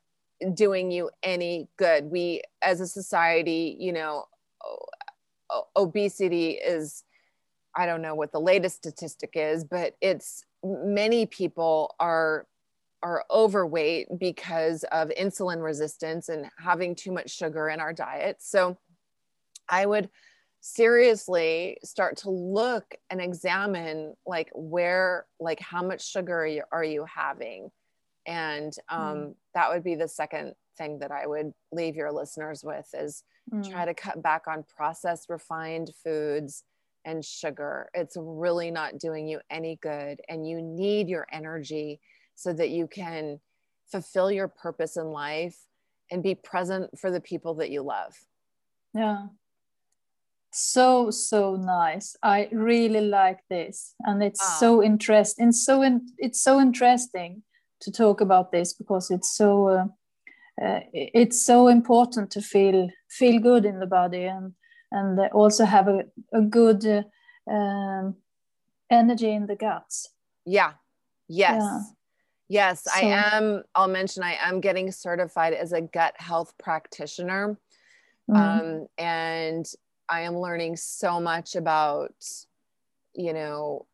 doing 0.54 0.92
you 0.92 1.10
any 1.24 1.70
good. 1.78 2.12
We, 2.12 2.42
as 2.62 2.82
a 2.82 2.88
society, 2.88 3.78
you 3.80 3.94
know, 3.94 4.26
obesity 5.76 6.52
is 6.52 7.04
I 7.76 7.86
don't 7.86 8.02
know 8.02 8.16
what 8.16 8.32
the 8.32 8.40
latest 8.40 8.78
statistic 8.78 9.32
is, 9.36 9.64
but 9.64 9.96
it's 10.02 10.44
many 10.64 11.26
people 11.26 11.96
are 12.00 12.48
are 13.04 13.24
overweight 13.30 14.08
because 14.18 14.84
of 14.86 15.10
insulin 15.10 15.64
resistance 15.64 16.28
and 16.30 16.48
having 16.58 16.96
too 16.96 17.12
much 17.12 17.30
sugar 17.30 17.70
in 17.70 17.80
our 17.80 17.94
diet. 17.94 18.38
So 18.40 18.78
I 19.70 19.86
would 19.86 20.10
seriously 20.68 21.78
start 21.84 22.18
to 22.18 22.32
look 22.32 22.96
and 23.12 23.22
examine 23.22 24.16
like 24.26 24.50
where 24.56 25.28
like 25.40 25.60
how 25.60 25.84
much 25.84 26.04
sugar 26.04 26.40
are 26.40 26.48
you, 26.48 26.64
are 26.72 26.84
you 26.84 27.06
having 27.06 27.70
and 28.26 28.76
um, 28.90 29.00
mm. 29.00 29.36
that 29.54 29.72
would 29.72 29.84
be 29.84 29.94
the 29.94 30.08
second 30.08 30.56
thing 30.76 30.98
that 30.98 31.12
i 31.12 31.28
would 31.28 31.54
leave 31.72 31.96
your 31.96 32.12
listeners 32.12 32.64
with 32.64 32.88
is 32.96 33.22
mm. 33.54 33.70
try 33.70 33.86
to 33.86 33.94
cut 33.94 34.24
back 34.24 34.48
on 34.48 34.64
processed 34.76 35.30
refined 35.30 35.92
foods 36.04 36.64
and 37.06 37.24
sugar. 37.24 37.90
It's 37.94 38.18
really 38.20 38.72
not 38.72 38.98
doing 38.98 39.28
you 39.28 39.40
any 39.50 39.78
good. 39.82 40.20
And 40.28 40.48
you 40.48 40.62
need 40.62 41.08
your 41.08 41.28
energy 41.32 42.02
so 42.36 42.52
that 42.54 42.70
you 42.70 42.88
can 42.88 43.40
fulfill 43.92 44.32
your 44.32 44.48
purpose 44.48 44.98
in 44.98 45.06
life 45.06 45.58
and 46.12 46.22
be 46.22 46.36
present 46.36 47.00
for 47.00 47.12
the 47.12 47.22
people 47.22 47.54
that 47.56 47.70
you 47.70 47.82
love. 47.82 48.16
Yeah. 48.94 49.28
So, 50.52 51.12
so 51.12 51.56
nice. 51.56 52.16
I 52.24 52.50
really 52.52 53.02
like 53.02 53.40
this. 53.50 53.94
And 54.00 54.24
it's 54.24 54.42
ah. 54.42 54.58
so 54.60 54.84
interesting. 54.84 55.52
So 55.52 55.82
in, 55.82 56.08
it's 56.18 56.42
so 56.42 56.60
interesting 56.60 57.44
to 57.82 57.92
talk 57.92 58.22
about 58.22 58.52
this 58.52 58.74
because 58.74 59.12
it's 59.12 59.36
so 59.36 59.68
uh, 59.68 59.86
uh, 60.64 60.80
it's 60.94 61.46
so 61.46 61.68
important 61.68 62.32
to 62.32 62.42
feel 62.42 62.90
feel 63.10 63.40
good 63.40 63.66
in 63.66 63.80
the 63.80 63.86
body 63.86 64.24
and 64.24 64.54
and 64.96 65.20
they 65.20 65.28
also 65.28 65.66
have 65.66 65.88
a, 65.88 66.06
a 66.34 66.42
good 66.42 66.86
uh, 66.86 67.52
um, 67.52 68.16
energy 68.90 69.32
in 69.32 69.46
the 69.46 69.56
guts. 69.56 70.10
Yeah. 70.46 70.74
Yes. 71.28 71.58
Yeah. 71.60 71.80
Yes, 72.48 72.84
so, 72.84 72.92
I 72.94 73.00
am. 73.00 73.64
I'll 73.74 73.88
mention 73.88 74.22
I 74.22 74.38
am 74.40 74.62
getting 74.62 74.92
certified 74.92 75.54
as 75.54 75.74
a 75.74 75.82
gut 75.82 76.14
health 76.18 76.54
practitioner. 76.60 77.58
Mm-hmm. 78.30 78.40
Um, 78.40 78.88
and 79.00 79.66
I 80.08 80.22
am 80.22 80.38
learning 80.38 80.78
so 80.78 81.20
much 81.20 81.56
about, 81.56 82.14
you 83.16 83.34
know, 83.34 83.88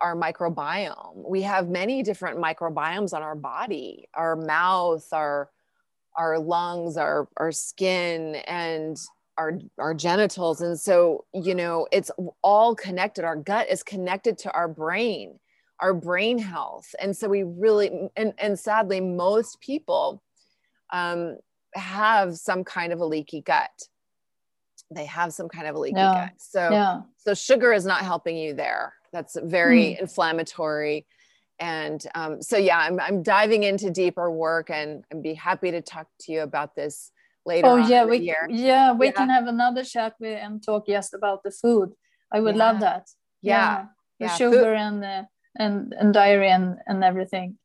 our 0.00 0.14
microbiome. 0.14 1.28
We 1.28 1.42
have 1.42 1.68
many 1.68 2.04
different 2.04 2.38
microbiomes 2.38 3.12
on 3.12 3.22
our 3.22 3.34
body, 3.34 4.08
our 4.14 4.36
mouth, 4.36 5.06
our 5.12 5.50
our 6.16 6.38
lungs, 6.38 6.96
our 6.96 7.28
our 7.36 7.50
skin, 7.50 8.36
and 8.46 8.96
our 9.38 9.58
our 9.78 9.94
genitals. 9.94 10.60
And 10.60 10.78
so, 10.78 11.24
you 11.32 11.54
know, 11.54 11.86
it's 11.92 12.10
all 12.42 12.74
connected. 12.74 13.24
Our 13.24 13.36
gut 13.36 13.68
is 13.70 13.82
connected 13.82 14.36
to 14.38 14.52
our 14.52 14.68
brain, 14.68 15.38
our 15.80 15.94
brain 15.94 16.38
health. 16.38 16.94
And 17.00 17.16
so 17.16 17.28
we 17.28 17.44
really 17.44 18.10
and, 18.16 18.34
and 18.36 18.58
sadly, 18.58 19.00
most 19.00 19.60
people 19.60 20.22
um, 20.90 21.38
have 21.74 22.36
some 22.36 22.64
kind 22.64 22.92
of 22.92 23.00
a 23.00 23.06
leaky 23.06 23.40
gut. 23.40 23.70
They 24.90 25.06
have 25.06 25.32
some 25.32 25.48
kind 25.48 25.68
of 25.68 25.76
a 25.76 25.78
leaky 25.78 25.96
yeah. 25.96 26.26
gut. 26.26 26.34
So 26.38 26.70
yeah. 26.70 27.00
so 27.16 27.32
sugar 27.34 27.72
is 27.72 27.86
not 27.86 28.02
helping 28.02 28.36
you 28.36 28.54
there. 28.54 28.94
That's 29.12 29.38
very 29.40 29.94
mm. 29.94 30.00
inflammatory 30.00 31.06
and 31.60 32.04
um, 32.14 32.40
so 32.40 32.56
yeah 32.56 32.78
I'm, 32.78 33.00
I'm 33.00 33.22
diving 33.22 33.64
into 33.64 33.90
deeper 33.90 34.30
work 34.30 34.70
and 34.70 35.04
and 35.10 35.22
be 35.22 35.34
happy 35.34 35.70
to 35.72 35.80
talk 35.80 36.06
to 36.20 36.32
you 36.32 36.42
about 36.42 36.76
this 36.76 37.10
later 37.48 37.68
oh 37.68 37.76
yeah 37.76 38.04
we 38.04 38.18
year. 38.18 38.46
yeah 38.50 38.92
we 38.92 39.06
yeah. 39.06 39.12
can 39.18 39.28
have 39.36 39.46
another 39.46 39.84
chat 39.92 40.14
and 40.20 40.62
talk 40.62 40.86
just 40.86 41.14
about 41.14 41.42
the 41.42 41.50
food 41.50 41.88
i 42.30 42.38
would 42.38 42.56
yeah. 42.56 42.64
love 42.66 42.80
that 42.80 43.04
yeah, 43.42 43.86
yeah. 44.18 44.26
the 44.26 44.36
sugar 44.36 44.70
food. 44.70 44.84
and 44.86 45.04
uh, 45.04 45.22
and 45.58 45.94
and 45.98 46.14
diarrhea 46.14 46.54
and, 46.54 46.76
and 46.86 47.02
everything 47.02 47.56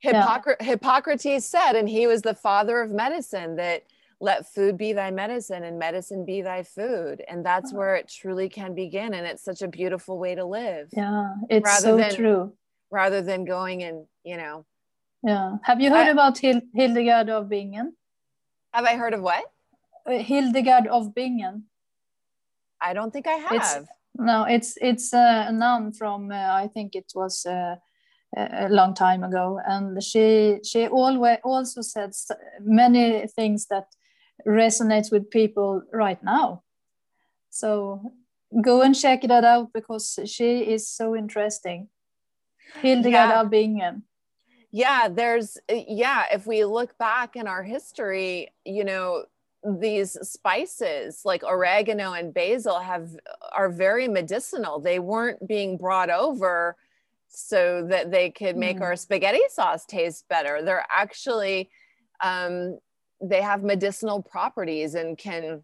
Hippocrates, 0.00 0.64
Hippocrates 0.64 1.46
said 1.46 1.72
and 1.74 1.88
he 1.88 2.06
was 2.06 2.22
the 2.22 2.34
father 2.34 2.80
of 2.80 2.90
medicine 2.90 3.56
that 3.56 3.82
let 4.20 4.52
food 4.54 4.76
be 4.76 4.92
thy 4.92 5.10
medicine 5.10 5.64
and 5.64 5.78
medicine 5.78 6.24
be 6.24 6.42
thy 6.42 6.62
food 6.62 7.22
and 7.28 7.44
that's 7.44 7.72
where 7.72 7.94
it 7.96 8.08
truly 8.08 8.48
can 8.48 8.74
begin 8.74 9.14
and 9.14 9.26
it's 9.26 9.44
such 9.44 9.62
a 9.62 9.68
beautiful 9.68 10.18
way 10.18 10.34
to 10.34 10.44
live 10.44 10.88
yeah 10.92 11.34
it's 11.48 11.64
rather 11.64 11.82
so 11.82 11.96
than, 11.96 12.14
true 12.14 12.52
rather 12.90 13.22
than 13.22 13.44
going 13.44 13.82
and 13.82 14.06
you 14.24 14.36
know 14.36 14.64
yeah 15.22 15.56
have 15.62 15.80
you 15.80 15.90
heard 15.90 16.08
I, 16.08 16.10
about 16.10 16.38
hildegard 16.38 17.28
of 17.30 17.48
bingen 17.48 17.94
have 18.72 18.84
i 18.84 18.96
heard 18.96 19.14
of 19.14 19.22
what? 19.22 19.44
Uh, 20.06 20.18
hildegard 20.18 20.86
of 20.86 21.14
bingen. 21.14 21.64
I 22.80 22.94
don't 22.94 23.12
think 23.12 23.26
i 23.26 23.32
have. 23.32 23.52
it's, 23.52 23.78
no 24.14 24.44
it's 24.44 24.78
it's 24.80 25.12
a 25.12 25.52
nun 25.52 25.92
from 25.92 26.30
uh, 26.30 26.62
i 26.62 26.66
think 26.66 26.94
it 26.94 27.12
was 27.14 27.46
uh, 27.46 27.76
a 28.36 28.68
long 28.68 28.94
time 28.94 29.24
ago. 29.24 29.60
And 29.66 30.02
she 30.02 30.58
she 30.64 30.86
always 30.86 31.38
also 31.44 31.82
said 31.82 32.12
many 32.60 33.26
things 33.26 33.66
that 33.66 33.86
resonates 34.46 35.10
with 35.10 35.30
people 35.30 35.82
right 35.92 36.22
now. 36.22 36.62
So 37.50 38.12
go 38.62 38.82
and 38.82 38.94
check 38.94 39.22
that 39.22 39.44
out 39.44 39.72
because 39.72 40.18
she 40.26 40.60
is 40.60 40.88
so 40.88 41.16
interesting. 41.16 41.88
Hildegard 42.80 43.30
yeah. 43.30 43.44
Bingen. 43.44 44.02
Yeah, 44.72 45.08
there's, 45.08 45.58
yeah, 45.68 46.24
if 46.32 46.46
we 46.46 46.64
look 46.64 46.96
back 46.98 47.36
in 47.36 47.46
our 47.48 47.62
history, 47.62 48.52
you 48.64 48.84
know, 48.84 49.24
these 49.62 50.16
spices 50.26 51.20
like 51.26 51.44
oregano 51.44 52.14
and 52.14 52.32
basil 52.32 52.78
have 52.78 53.10
are 53.52 53.68
very 53.68 54.08
medicinal 54.08 54.80
they 54.80 54.98
weren't 54.98 55.46
being 55.46 55.76
brought 55.76 56.08
over 56.08 56.78
so 57.28 57.86
that 57.86 58.10
they 58.10 58.30
could 58.30 58.56
make 58.56 58.78
mm. 58.78 58.80
our 58.80 58.96
spaghetti 58.96 59.42
sauce 59.50 59.84
taste 59.84 60.26
better 60.30 60.62
they're 60.62 60.86
actually 60.90 61.68
um, 62.22 62.78
they 63.20 63.42
have 63.42 63.62
medicinal 63.62 64.22
properties 64.22 64.94
and 64.94 65.18
can 65.18 65.62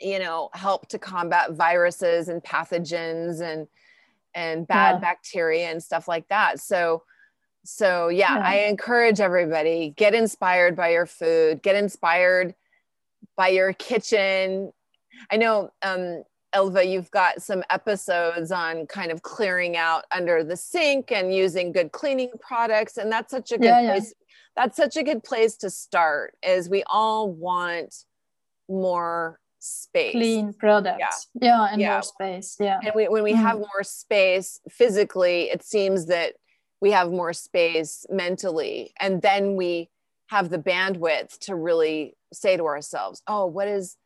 you 0.00 0.18
know 0.18 0.50
help 0.52 0.88
to 0.88 0.98
combat 0.98 1.52
viruses 1.52 2.28
and 2.28 2.42
pathogens 2.42 3.40
and 3.40 3.68
and 4.34 4.66
bad 4.66 4.94
yeah. 4.94 4.98
bacteria 4.98 5.70
and 5.70 5.82
stuff 5.82 6.08
like 6.08 6.28
that. 6.28 6.60
So, 6.60 7.02
so 7.64 8.08
yeah, 8.08 8.36
yeah, 8.36 8.42
I 8.44 8.54
encourage 8.68 9.20
everybody 9.20 9.94
get 9.96 10.14
inspired 10.14 10.76
by 10.76 10.90
your 10.90 11.06
food, 11.06 11.62
get 11.62 11.76
inspired 11.76 12.54
by 13.36 13.48
your 13.48 13.72
kitchen. 13.72 14.72
I 15.30 15.36
know, 15.36 15.70
um, 15.82 16.24
Ylva, 16.54 16.84
you've 16.84 17.10
got 17.10 17.42
some 17.42 17.64
episodes 17.70 18.52
on 18.52 18.86
kind 18.86 19.10
of 19.10 19.22
clearing 19.22 19.76
out 19.76 20.04
under 20.14 20.44
the 20.44 20.56
sink 20.56 21.10
and 21.10 21.34
using 21.34 21.72
good 21.72 21.90
cleaning 21.90 22.30
products, 22.38 22.98
and 22.98 23.10
that's 23.10 23.30
such 23.30 23.50
a 23.50 23.56
good 23.56 23.66
yeah, 23.66 23.92
place. 23.92 24.14
That's 24.56 24.76
such 24.76 24.96
a 24.96 25.02
good 25.02 25.24
place 25.24 25.56
to 25.58 25.70
start. 25.70 26.34
Is 26.42 26.68
we 26.68 26.84
all 26.86 27.32
want 27.32 27.94
more 28.68 29.40
space 29.58 30.12
clean 30.12 30.52
products 30.52 31.28
yeah, 31.40 31.48
yeah 31.48 31.68
and 31.72 31.80
yeah. 31.80 31.92
more 31.92 32.02
space 32.02 32.56
yeah 32.60 32.78
and 32.82 32.92
we, 32.94 33.08
when 33.08 33.22
we 33.22 33.32
mm. 33.32 33.36
have 33.36 33.56
more 33.56 33.82
space 33.82 34.60
physically 34.68 35.44
it 35.44 35.62
seems 35.62 36.04
that 36.04 36.34
we 36.84 36.90
have 36.90 37.10
more 37.10 37.32
space 37.32 38.04
mentally 38.10 38.92
and 39.00 39.22
then 39.22 39.56
we 39.56 39.88
have 40.26 40.50
the 40.50 40.58
bandwidth 40.58 41.38
to 41.38 41.54
really 41.54 42.14
say 42.30 42.58
to 42.58 42.64
ourselves 42.64 43.22
oh 43.26 43.46
what 43.46 43.66
is 43.66 43.96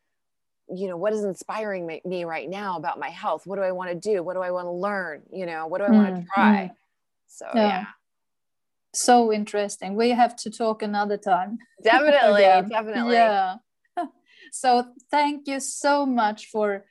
you 0.72 0.86
know 0.86 0.96
what 0.96 1.12
is 1.12 1.24
inspiring 1.24 2.00
me 2.04 2.24
right 2.24 2.48
now 2.48 2.76
about 2.76 3.00
my 3.00 3.08
health 3.08 3.42
what 3.46 3.56
do 3.56 3.62
i 3.62 3.72
want 3.72 3.90
to 3.90 3.96
do 3.96 4.22
what 4.22 4.34
do 4.34 4.40
i 4.40 4.52
want 4.52 4.66
to 4.66 4.70
learn 4.70 5.22
you 5.32 5.44
know 5.44 5.66
what 5.66 5.78
do 5.78 5.86
i 5.86 5.90
mm. 5.90 6.02
want 6.02 6.14
to 6.14 6.26
try 6.32 6.70
mm. 6.70 6.76
so 7.26 7.46
yeah. 7.52 7.68
yeah 7.68 7.84
so 8.94 9.32
interesting 9.32 9.96
we 9.96 10.10
have 10.10 10.36
to 10.36 10.48
talk 10.48 10.80
another 10.80 11.16
time 11.16 11.58
definitely 11.82 12.42
definitely 12.70 13.14
yeah 13.14 13.56
so 14.52 14.84
thank 15.10 15.48
you 15.48 15.58
so 15.58 16.06
much 16.06 16.46
for 16.46 16.84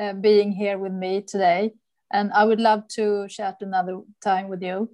uh, 0.00 0.12
being 0.12 0.50
here 0.50 0.76
with 0.76 0.92
me 0.92 1.22
today. 1.22 1.72
And 2.12 2.32
I 2.32 2.44
would 2.44 2.60
love 2.60 2.88
to 2.96 3.28
chat 3.28 3.58
another 3.60 4.00
time 4.22 4.48
with 4.48 4.62
you. 4.62 4.90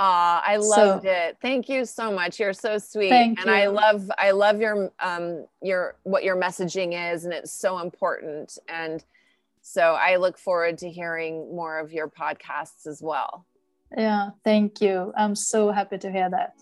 Ah, 0.00 0.40
I 0.46 0.56
loved 0.56 1.02
so, 1.02 1.10
it. 1.10 1.38
Thank 1.42 1.68
you 1.68 1.84
so 1.84 2.12
much. 2.12 2.38
You're 2.38 2.52
so 2.52 2.78
sweet. 2.78 3.10
and 3.10 3.36
you. 3.36 3.52
I 3.52 3.66
love 3.66 4.08
I 4.16 4.30
love 4.30 4.60
your 4.60 4.92
um 5.00 5.46
your 5.60 5.96
what 6.04 6.22
your 6.22 6.36
messaging 6.36 7.12
is 7.12 7.24
and 7.24 7.34
it's 7.34 7.50
so 7.50 7.80
important 7.80 8.58
and 8.68 9.04
so 9.60 9.82
I 10.00 10.16
look 10.16 10.38
forward 10.38 10.78
to 10.78 10.88
hearing 10.88 11.54
more 11.54 11.78
of 11.78 11.92
your 11.92 12.08
podcasts 12.08 12.86
as 12.86 13.02
well. 13.02 13.44
Yeah, 13.96 14.30
thank 14.44 14.80
you. 14.80 15.12
I'm 15.16 15.34
so 15.34 15.72
happy 15.72 15.98
to 15.98 16.12
hear 16.12 16.30
that. 16.30 16.54